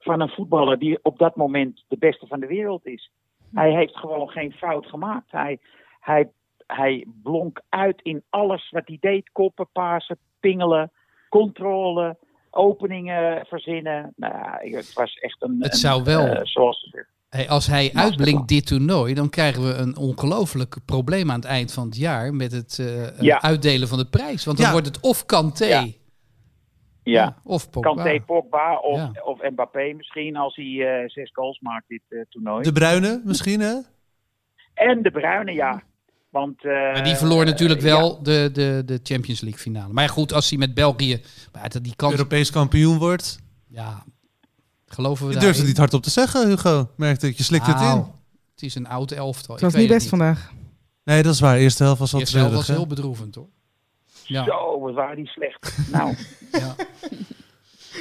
[0.00, 3.10] van een voetballer die op dat moment de beste van de wereld is.
[3.54, 5.30] Hij heeft gewoon geen fout gemaakt.
[5.30, 5.58] Hij,
[6.00, 6.30] hij,
[6.66, 9.30] hij blonk uit in alles wat hij deed.
[9.32, 10.92] Koppen, pasen, pingelen,
[11.28, 12.16] controle.
[12.52, 14.12] openingen verzinnen.
[14.16, 15.56] Nou, het was echt een...
[15.60, 16.94] Het een, zou wel- eh, zoals,
[17.28, 21.72] Hey, als hij uitblinkt dit toernooi, dan krijgen we een ongelooflijk probleem aan het eind
[21.72, 23.42] van het jaar met het eh, Ja.
[23.42, 24.44] uitdelen van de prijs.
[24.44, 24.72] Want dan Ja.
[24.72, 25.86] wordt het of Kanté Ja.
[27.02, 27.92] Ja, of Pogba.
[27.92, 29.12] Kanté, Pogba of, Ja.
[29.24, 32.62] of Mbappé misschien als hij eh, zes goals maakt dit eh, toernooi.
[32.62, 33.74] De Bruine misschien, hè?
[34.74, 35.82] En de Bruine, ja.
[36.30, 37.86] Want, eh, Maar die verloor natuurlijk ja.
[37.86, 39.92] wel de, de, de Champions League finale.
[39.92, 41.22] Maar goed, als hij met België...
[41.52, 42.12] Maar die kans...
[42.12, 43.38] Europees kampioen wordt.
[43.68, 44.04] Ja,
[44.86, 46.90] geloven we Je daar durft het niet hardop te zeggen, Hugo.
[46.96, 48.04] Merkte ik, je slikt het Nou, in.
[48.54, 49.54] Het is een oud elftal.
[49.54, 50.52] Het was Ik niet best vandaag.
[51.04, 51.56] Nee, dat is waar.
[51.56, 53.48] Eerste helft was De al eerste helft was heel bedroevend, hoor.
[54.30, 54.44] Ja.
[54.44, 55.76] Zo, wat waren die slecht.
[55.92, 56.14] nou,
[56.52, 56.74] Ja.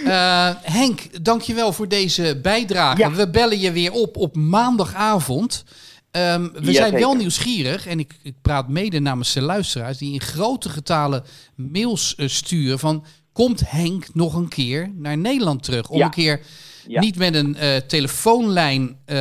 [0.06, 2.98] Eh, Henk, dankjewel voor deze bijdrage.
[2.98, 3.12] Ja.
[3.12, 5.64] We bellen je weer op op maandagavond.
[6.12, 10.14] Ehm, we Ja, zijn wel nieuwsgierig en ik, ik praat mede namens de luisteraars die
[10.14, 11.24] in grote getalen
[11.56, 15.90] mails eh, sturen van komt Henk nog een keer naar Nederland terug?
[15.90, 16.06] Om Ja.
[16.06, 16.42] een keer
[16.90, 17.00] Ja.
[17.00, 19.16] niet met een eh, telefoonlijn eh,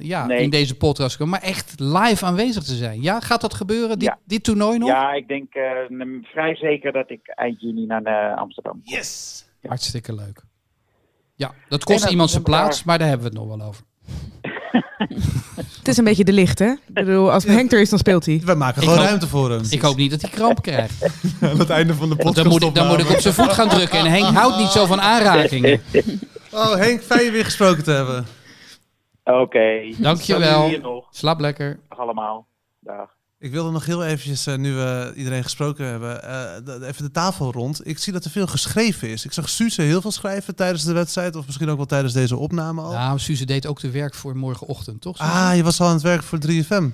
[0.00, 0.42] ja, Nee.
[0.42, 3.02] in deze podcast komen, maar echt live aanwezig te zijn.
[3.02, 4.18] Ja, gaat dat gebeuren, dit, Ja.
[4.24, 4.88] dit toernooi nog?
[4.88, 5.62] ja, ik denk eh,
[6.22, 8.94] vrij zeker dat ik eind juni naar eh, Amsterdam kom.
[8.94, 9.44] Yes!
[9.62, 10.42] Hartstikke leuk.
[11.34, 13.82] Ja, dat kost iemand zijn plaats, maar daar hebben we het nog wel over.
[15.78, 16.70] Het is een beetje de licht, hè?
[16.70, 18.40] Ik bedoel, als Henk er is, dan speelt hij.
[18.44, 19.62] We maken gewoon hoop- ruimte voor hem.
[19.70, 21.02] Ik hoop niet dat hij kramp krijgt.
[21.40, 23.52] Aan het einde van de podcast dan moet, ik, dan moet ik op zijn voet
[23.52, 23.98] gaan drukken.
[23.98, 25.80] En Henk houdt niet zo van aanrakingen.
[26.54, 28.26] Oh, Henk, fijn je weer gesproken te hebben.
[29.24, 29.68] Oké.
[29.98, 30.60] Dankjewel.
[30.60, 31.06] Dan hier nog.
[31.10, 31.80] Slaap lekker.
[31.88, 32.46] Dag allemaal.
[32.80, 33.12] Dag.
[33.38, 37.10] Ik wilde nog heel eventjes, eh, nu we iedereen gesproken hebben, eh, de- even de
[37.10, 37.86] tafel rond.
[37.88, 39.24] Ik zie dat er veel geschreven is.
[39.24, 42.36] Ik zag Suze heel veel schrijven tijdens de wedstrijd, of misschien ook wel tijdens deze
[42.36, 42.92] opname al.
[42.92, 45.16] Nou, Suze deed ook de werk voor morgenochtend, toch?
[45.16, 45.30] Suze?
[45.30, 46.88] Ah, je was al aan het werk voor 3FM.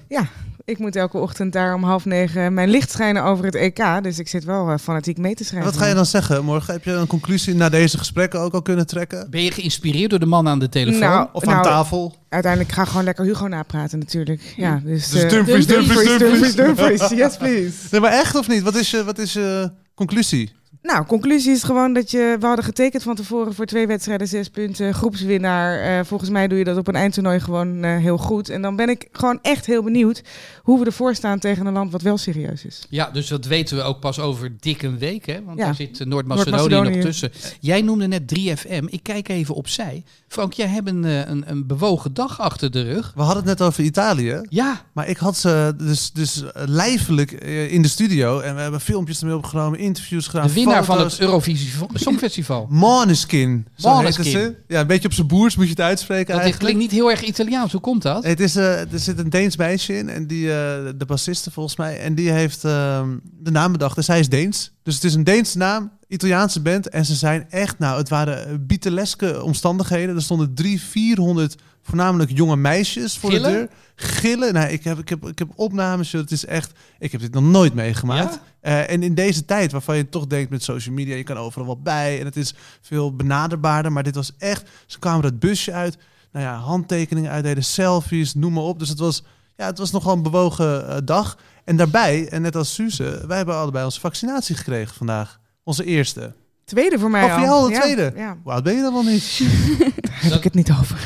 [0.64, 4.02] Ik moet elke ochtend daar om half negen mijn licht schijnen over het EK.
[4.02, 5.70] Dus ik zit wel eh, fanatiek mee te schrijven.
[5.70, 6.44] Wat ga je dan zeggen?
[6.44, 9.30] Morgen heb je een conclusie na deze gesprekken ook al kunnen trekken?
[9.30, 11.00] Ben je geïnspireerd door de man aan de telefoon?
[11.00, 12.16] Nou, Of aan nou, tafel?
[12.28, 14.54] Uiteindelijk ga ik gewoon lekker Hugo napraten natuurlijk.
[14.56, 16.54] Ja, dus, Dus eh, Dumfries, Dumfries, Dumfries.
[16.54, 17.08] Dumfries.
[17.08, 17.72] Yes, please.
[17.90, 18.62] Nee, maar echt of niet?
[18.62, 20.52] Wat is je, wat is je conclusie?
[20.82, 22.36] Nou, conclusie is gewoon dat je...
[22.40, 25.80] We hadden getekend van tevoren voor twee wedstrijden, zes punten, groepswinnaar.
[25.98, 28.48] Eh, volgens mij doe je dat op een eindtoernooi gewoon eh, heel goed.
[28.48, 30.22] En dan ben ik gewoon echt heel benieuwd
[30.62, 32.86] hoe we ervoor staan tegen een land wat wel serieus is.
[32.88, 35.42] Ja, dus dat weten we ook pas over dik een week, hè?
[35.44, 35.64] Want Ja.
[35.64, 37.32] daar zit eh, Noord-Macedonië nog tussen.
[37.60, 38.84] Jij noemde net 3FM.
[38.86, 40.04] Ik kijk even opzij.
[40.28, 43.12] Frank, jij hebt een, eh, een, een bewogen dag achter de rug.
[43.14, 44.40] We hadden het net over Italië.
[44.48, 48.40] Ja, Maar ik had ze dus, dus lijfelijk eh, in de studio.
[48.40, 50.46] En we hebben filmpjes ermee opgenomen, interviews gedaan.
[50.46, 52.66] de winnaar van het Eurovisie Songfestival.
[52.70, 53.66] Måneskin.
[53.76, 54.56] Måneskin.
[54.68, 56.72] Ja, een beetje op zijn boers moet je het uitspreken Dat eigenlijk.
[56.72, 57.72] klinkt niet heel erg Italiaans.
[57.72, 58.24] Hoe komt dat?
[58.24, 60.56] Het is, eh, er zit een Deens meisje in, en die, eh,
[60.96, 63.96] de bassiste volgens mij, en die heeft ehm, de naam bedacht.
[63.96, 64.72] En zij is Deens.
[64.82, 66.88] Dus het is een Deense naam, Italiaanse band.
[66.88, 70.14] En ze zijn echt, nou, het waren eh, Beatleske omstandigheden.
[70.14, 71.56] Er stonden drie, vierhonderd
[71.90, 73.52] voornamelijk jonge meisjes voor Gillen?
[73.52, 73.68] de deur.
[73.94, 74.54] Gillen.
[74.54, 77.42] Nou, ik heb, ik heb, ik heb opnames, het is echt, ik heb dit nog
[77.42, 78.34] nooit meegemaakt.
[78.34, 78.40] Ja?
[78.60, 81.66] Eh, en in deze tijd waarvan je toch denkt met social media, je kan overal
[81.66, 83.92] wat bij en het is veel benaderbaarder.
[83.92, 85.98] Maar dit was echt, ze kwamen het busje uit,
[86.32, 88.78] nou ja, handtekeningen uitdeden, selfies, noem maar op.
[88.78, 89.22] Dus het was,
[89.56, 91.38] ja, het was nogal een bewogen eh, dag.
[91.64, 95.40] En daarbij, en net als Suze, wij hebben allebei onze vaccinatie gekregen vandaag.
[95.64, 96.34] Onze eerste.
[96.64, 97.66] Tweede voor mij Oh, voor al.
[97.66, 98.12] de Ja, tweede?
[98.16, 99.40] Ja, Hoe oud ben je dan wel niet?
[100.02, 100.98] daar heb ik het niet over.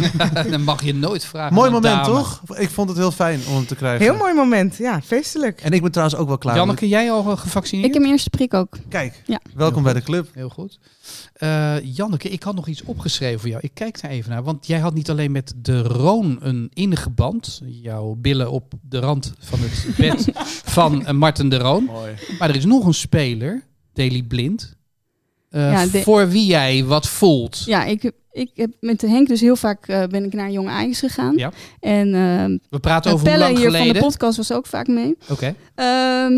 [0.50, 1.54] Dan mag je nooit vragen.
[1.54, 2.06] Mooi moment, dame.
[2.18, 2.42] toch?
[2.58, 4.06] Ik vond het heel fijn om hem te krijgen.
[4.06, 4.76] Heel mooi moment.
[4.76, 5.60] Ja, feestelijk.
[5.60, 6.56] En ik ben trouwens ook wel klaar.
[6.56, 7.86] Janneke, jij al gevaccineerd?
[7.86, 8.76] Ik heb mijn eerste prik ook.
[8.88, 9.40] Kijk, Ja.
[9.54, 10.28] welkom bij de club.
[10.34, 10.78] Heel goed.
[11.32, 13.60] Eh, Janneke, ik had nog iets opgeschreven voor jou.
[13.62, 14.42] Ik kijk daar even naar.
[14.42, 17.60] Want jij had niet alleen met de Roon een innige band.
[17.64, 20.30] Jouw billen op de rand van het bed
[20.76, 21.84] van eh, Marten de Roon.
[21.84, 22.12] Mooi.
[22.38, 24.74] Maar er is nog een speler, Daily Blind.
[25.50, 27.62] Eh, Ja, de- Voor wie jij wat voelt.
[27.64, 30.68] Ja, ik, heb- ik heb met Henk dus heel vaak eh, ben ik naar Jong
[30.68, 31.36] Ajax gegaan.
[31.36, 31.52] Ja.
[31.80, 34.02] En ehm We praten over hoe lang hier van de geleden.
[34.02, 35.16] podcast was ook vaak mee.
[35.30, 36.32] Oké, Ehm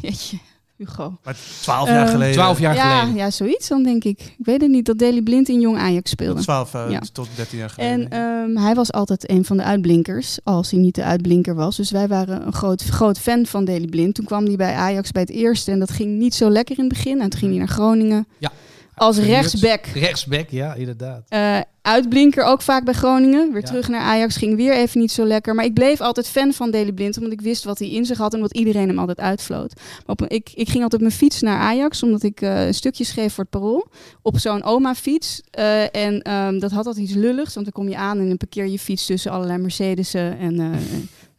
[0.00, 0.38] jeetje,
[0.86, 1.18] Hugo.
[1.24, 2.32] Maar twaalf jaar Eh, geleden.
[2.34, 3.18] twaalf jaar ja, geleden.
[3.18, 4.20] ja, zoiets dan denk ik.
[4.38, 6.40] Ik weet het niet dat Daley Blind in Jong Ajax speelde.
[6.40, 7.00] 12 eh, Ja.
[7.12, 8.10] tot 13 jaar geleden.
[8.10, 8.18] En
[8.54, 11.76] ehm, hij was altijd een van de uitblinkers, als hij niet de uitblinker was.
[11.76, 14.14] Dus wij waren een groot, groot fan van Daley Blind.
[14.14, 16.84] Toen kwam hij bij Ajax bij het eerste en dat ging niet zo lekker in
[16.84, 17.20] het begin.
[17.20, 18.26] En toen ging hij naar Groningen.
[18.38, 18.52] Ja.
[19.00, 19.86] Als rechtsback.
[19.86, 21.22] Rechtsback, ja, inderdaad.
[21.28, 23.52] Eh, uitblinker ook vaak bij Groningen.
[23.52, 23.66] Weer Ja.
[23.66, 24.36] terug naar Ajax.
[24.36, 25.54] Ging weer even niet zo lekker.
[25.54, 27.16] Maar ik bleef altijd fan van Daley Blind.
[27.16, 28.34] Omdat ik wist wat hij in zich had.
[28.34, 29.72] En wat iedereen hem altijd uitvloot.
[29.76, 32.02] Maar op, een- ik, ik ging altijd mijn fiets naar Ajax.
[32.02, 33.88] Omdat ik eh, een stukje schreef voor het parool.
[34.22, 35.40] Op zo'n oma-fiets.
[35.50, 37.54] Eh, en ehm, dat had altijd iets lulligs.
[37.54, 40.38] Want dan kom je aan en dan parkeer je fiets tussen allerlei Mercedes'en.
[40.38, 40.60] En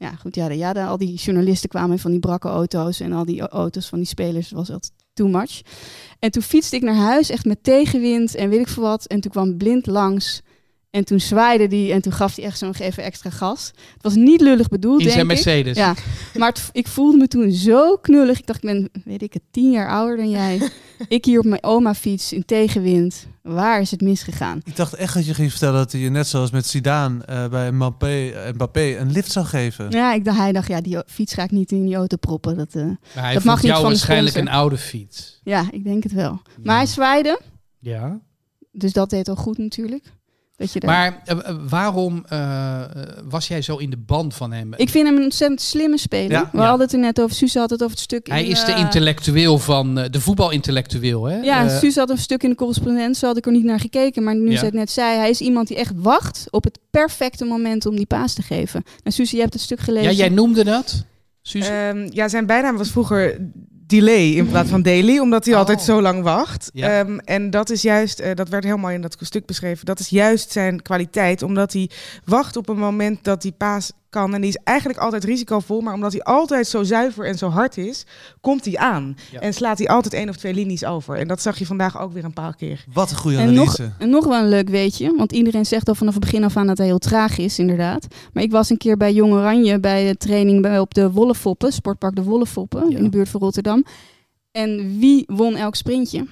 [0.02, 3.42] Ja, goed, ja, ja, al die journalisten kwamen van die brakke auto's en al die
[3.42, 5.62] auto's van die spelers dat was altijd too much.
[6.20, 9.06] En toen fietste ik naar huis, echt met tegenwind en weet ik veel wat.
[9.06, 10.42] En toen kwam Blind langs
[10.92, 13.68] en toen zwaaide die en toen gaf hij echt zo nog even extra gas.
[13.94, 15.34] Het was niet lullig bedoeld, In denk zijn ik.
[15.34, 15.78] Mercedes.
[15.78, 15.96] Ja,
[16.38, 18.40] maar het- ik voelde me toen zo knullig.
[18.40, 20.70] Ik dacht, ik ben, weet ik het, tien jaar ouder dan jij.
[21.08, 23.28] ik hier op mijn oma fiets in tegenwind.
[23.42, 24.60] Waar is het misgegaan?
[24.64, 27.48] Ik dacht echt dat je ging vertellen dat hij je net zoals met Zidane eh,
[27.48, 29.90] bij Mbappé, Mbappé een lift zou geven.
[29.90, 32.58] Ja, ik dacht, hij dacht, ja, die fiets ga ik niet in die auto proppen.
[32.58, 35.40] Dat, eh, Maar hij dat mag niet jou van de waarschijnlijk een oude fiets.
[35.44, 36.42] Ja, ik denk het wel.
[36.64, 37.40] Maar hij zwaaide,
[37.80, 38.20] Ja.
[38.72, 40.04] dus dat deed al goed natuurlijk.
[40.62, 40.90] Dat je daar...
[40.90, 42.82] Maar eh, waarom eh,
[43.30, 44.74] was jij zo in de band van hem?
[44.76, 46.32] Ik vind hem een ontzettend slimme speler.
[46.32, 46.50] Ja.
[46.52, 46.64] We Ja.
[46.68, 47.36] hadden het er net over.
[47.36, 51.24] Suze had het over het stuk Hij in, is de eh, intellectueel van de voetbalintellectueel,
[51.24, 51.38] hè?
[51.38, 53.18] Ja, Suze had een stuk in de correspondent.
[53.18, 54.24] Zo had ik er niet naar gekeken.
[54.24, 54.58] Maar nu Ja.
[54.58, 57.96] ze het net zei, hij is iemand die echt wacht op het perfecte moment om
[57.96, 58.84] die paas te geven.
[59.04, 60.12] Nou, Suze, je hebt het stuk gelezen.
[60.12, 61.06] ja, jij noemde dat,
[61.42, 61.70] Suze?
[61.72, 63.38] Ehm, ja, zijn bijnaam was vroeger
[63.92, 65.60] delay in plaats van daily, omdat hij Oh.
[65.60, 66.70] altijd zo lang wacht.
[66.74, 67.00] Ja.
[67.00, 70.10] Ehm, en dat is juist, eh, dat werd helemaal in dat stuk beschreven, dat is
[70.10, 71.90] juist zijn kwaliteit, omdat hij
[72.26, 74.34] wacht op een moment dat die paas kan.
[74.34, 77.78] En die is eigenlijk altijd risicovol, maar omdat hij altijd zo zuiver en zo hard
[77.78, 78.06] is,
[78.42, 79.16] komt hij aan.
[79.32, 79.40] Ja.
[79.40, 81.16] En slaat hij altijd één of twee linies over.
[81.18, 82.84] En dat zag je vandaag ook weer een paar keer.
[82.94, 83.92] Wat een goede En nog, analyse.
[84.00, 86.68] en nog wel een leuk weetje, want iedereen zegt al vanaf het begin af aan
[86.68, 88.08] dat hij heel traag is, inderdaad.
[88.34, 91.72] Maar ik was een keer bij Jong Oranje bij de training bij, op de Wollefoppen,
[91.74, 92.98] sportpark de Wollefoppen, Ja.
[92.98, 93.84] in de buurt van Rotterdam.
[94.52, 96.28] En wie won elk sprintje?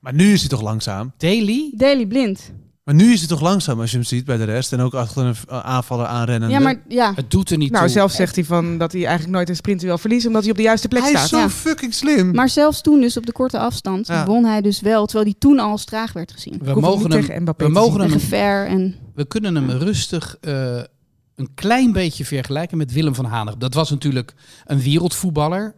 [0.00, 1.12] Maar nu is hij toch langzaam?
[1.16, 1.72] Daily?
[1.74, 2.52] Daily Blind.
[2.90, 4.72] Maar nu is hij toch langzaam als je hem ziet bij de rest.
[4.72, 6.48] En ook achter een aanvaller aanrennen.
[6.50, 7.92] Ja, maar ja, Het doet er niet Nou, toe.
[7.92, 10.56] zelf zegt hij van dat hij eigenlijk nooit een sprint wil verliezen, omdat hij op
[10.56, 11.28] de juiste plek Hij is staat.
[11.28, 11.50] zo Ja.
[11.50, 12.34] fucking slim.
[12.34, 14.24] maar zelfs toen dus op de korte afstand Ja.
[14.26, 16.58] won hij dus wel, terwijl hij toen al als traag werd gezien.
[16.62, 18.94] we hoef mogen hem, tegen Mbappé we mogen hem En gevaar en...
[19.14, 20.76] we kunnen hem rustig eh,
[21.34, 23.58] een klein beetje vergelijken met Willem van Hanegem.
[23.58, 24.34] Dat was natuurlijk
[24.64, 25.74] een wereldvoetballer.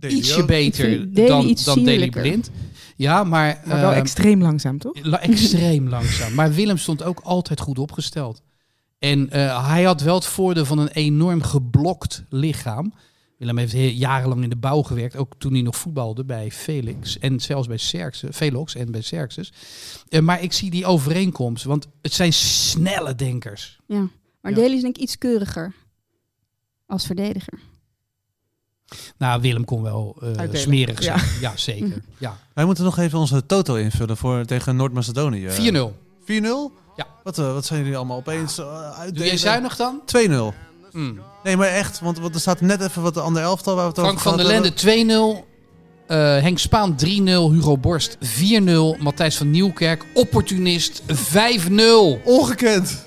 [0.00, 0.46] Ietsje ook.
[0.46, 2.08] beter dan, iets dan Daily.
[2.10, 2.50] Blind.
[2.96, 3.60] Ja, maar...
[3.64, 4.92] Maar wel ehm, extreem langzaam, toch?
[5.02, 6.34] La- extreem langzaam.
[6.34, 8.42] Maar Willem stond ook altijd goed opgesteld.
[8.98, 12.92] En eh, hij had wel het voordeel van een enorm geblokt lichaam.
[13.38, 17.18] Willem heeft heel- jarenlang in de bouw gewerkt, ook toen hij nog voetbalde bij Felix
[17.18, 19.52] en zelfs bij Xerxes, Velox en bij Xerxes.
[20.08, 23.78] Eh, maar ik zie die overeenkomst, want het zijn snelle denkers.
[23.86, 24.08] Ja.
[24.40, 24.64] Maar Ja.
[24.74, 25.74] Is denk ik iets keuriger
[26.86, 27.58] als verdediger.
[29.18, 30.60] Nou, Willem kon wel eh, Uitdelen.
[30.60, 31.20] smerig zijn.
[31.40, 32.02] Ja, zeker.
[32.18, 32.36] Ja.
[32.54, 35.48] Wij moeten nog even onze toto invullen voor, tegen Noord-Macedonië.
[35.48, 35.50] 4-0.
[35.50, 35.54] 4-0?
[36.96, 37.06] Ja.
[37.22, 39.14] Wat, eh, wat zijn jullie allemaal opeens uh, uitdelen?
[39.14, 40.02] Doe jij zuinig dan?
[40.04, 40.54] 2-0.
[40.90, 41.20] Hmm.
[41.42, 43.90] Nee, maar echt, want, want er staat net even wat de andere elftal waar we
[43.90, 45.46] het Frank over van der Lende 2-0.
[46.06, 47.06] Eh, Henk Spaan 3-0.
[47.52, 48.98] Hugo Borst 4-0.
[48.98, 51.06] Matthijs van Nieuwkerk, opportunist 5-0.
[51.32, 52.20] hebben.
[52.24, 53.06] Ongekend.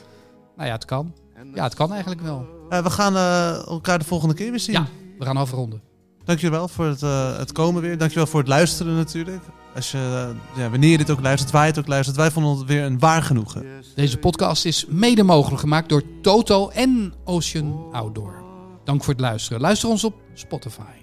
[0.55, 1.13] Nou ja, het kan.
[1.53, 2.45] Ja, het kan eigenlijk wel.
[2.69, 4.75] Eh, we gaan eh, elkaar de volgende keer weer zien.
[4.75, 4.87] Ja,
[5.21, 5.81] we gaan afronden.
[6.23, 7.97] Dankjewel voor het, eh, het komen weer.
[7.97, 9.43] Dankjewel voor het luisteren natuurlijk.
[9.75, 12.17] Als je, eh, ja, wanneer je dit ook luistert, waar je het ook luistert.
[12.17, 13.65] Wij vonden het weer een waar genoegen.
[13.95, 18.43] Deze podcast is mede mogelijk gemaakt door Toto en Ocean Outdoor.
[18.83, 19.61] Dank voor het luisteren.
[19.61, 20.99] Luister ons op Spotify.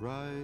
[0.00, 0.37] right.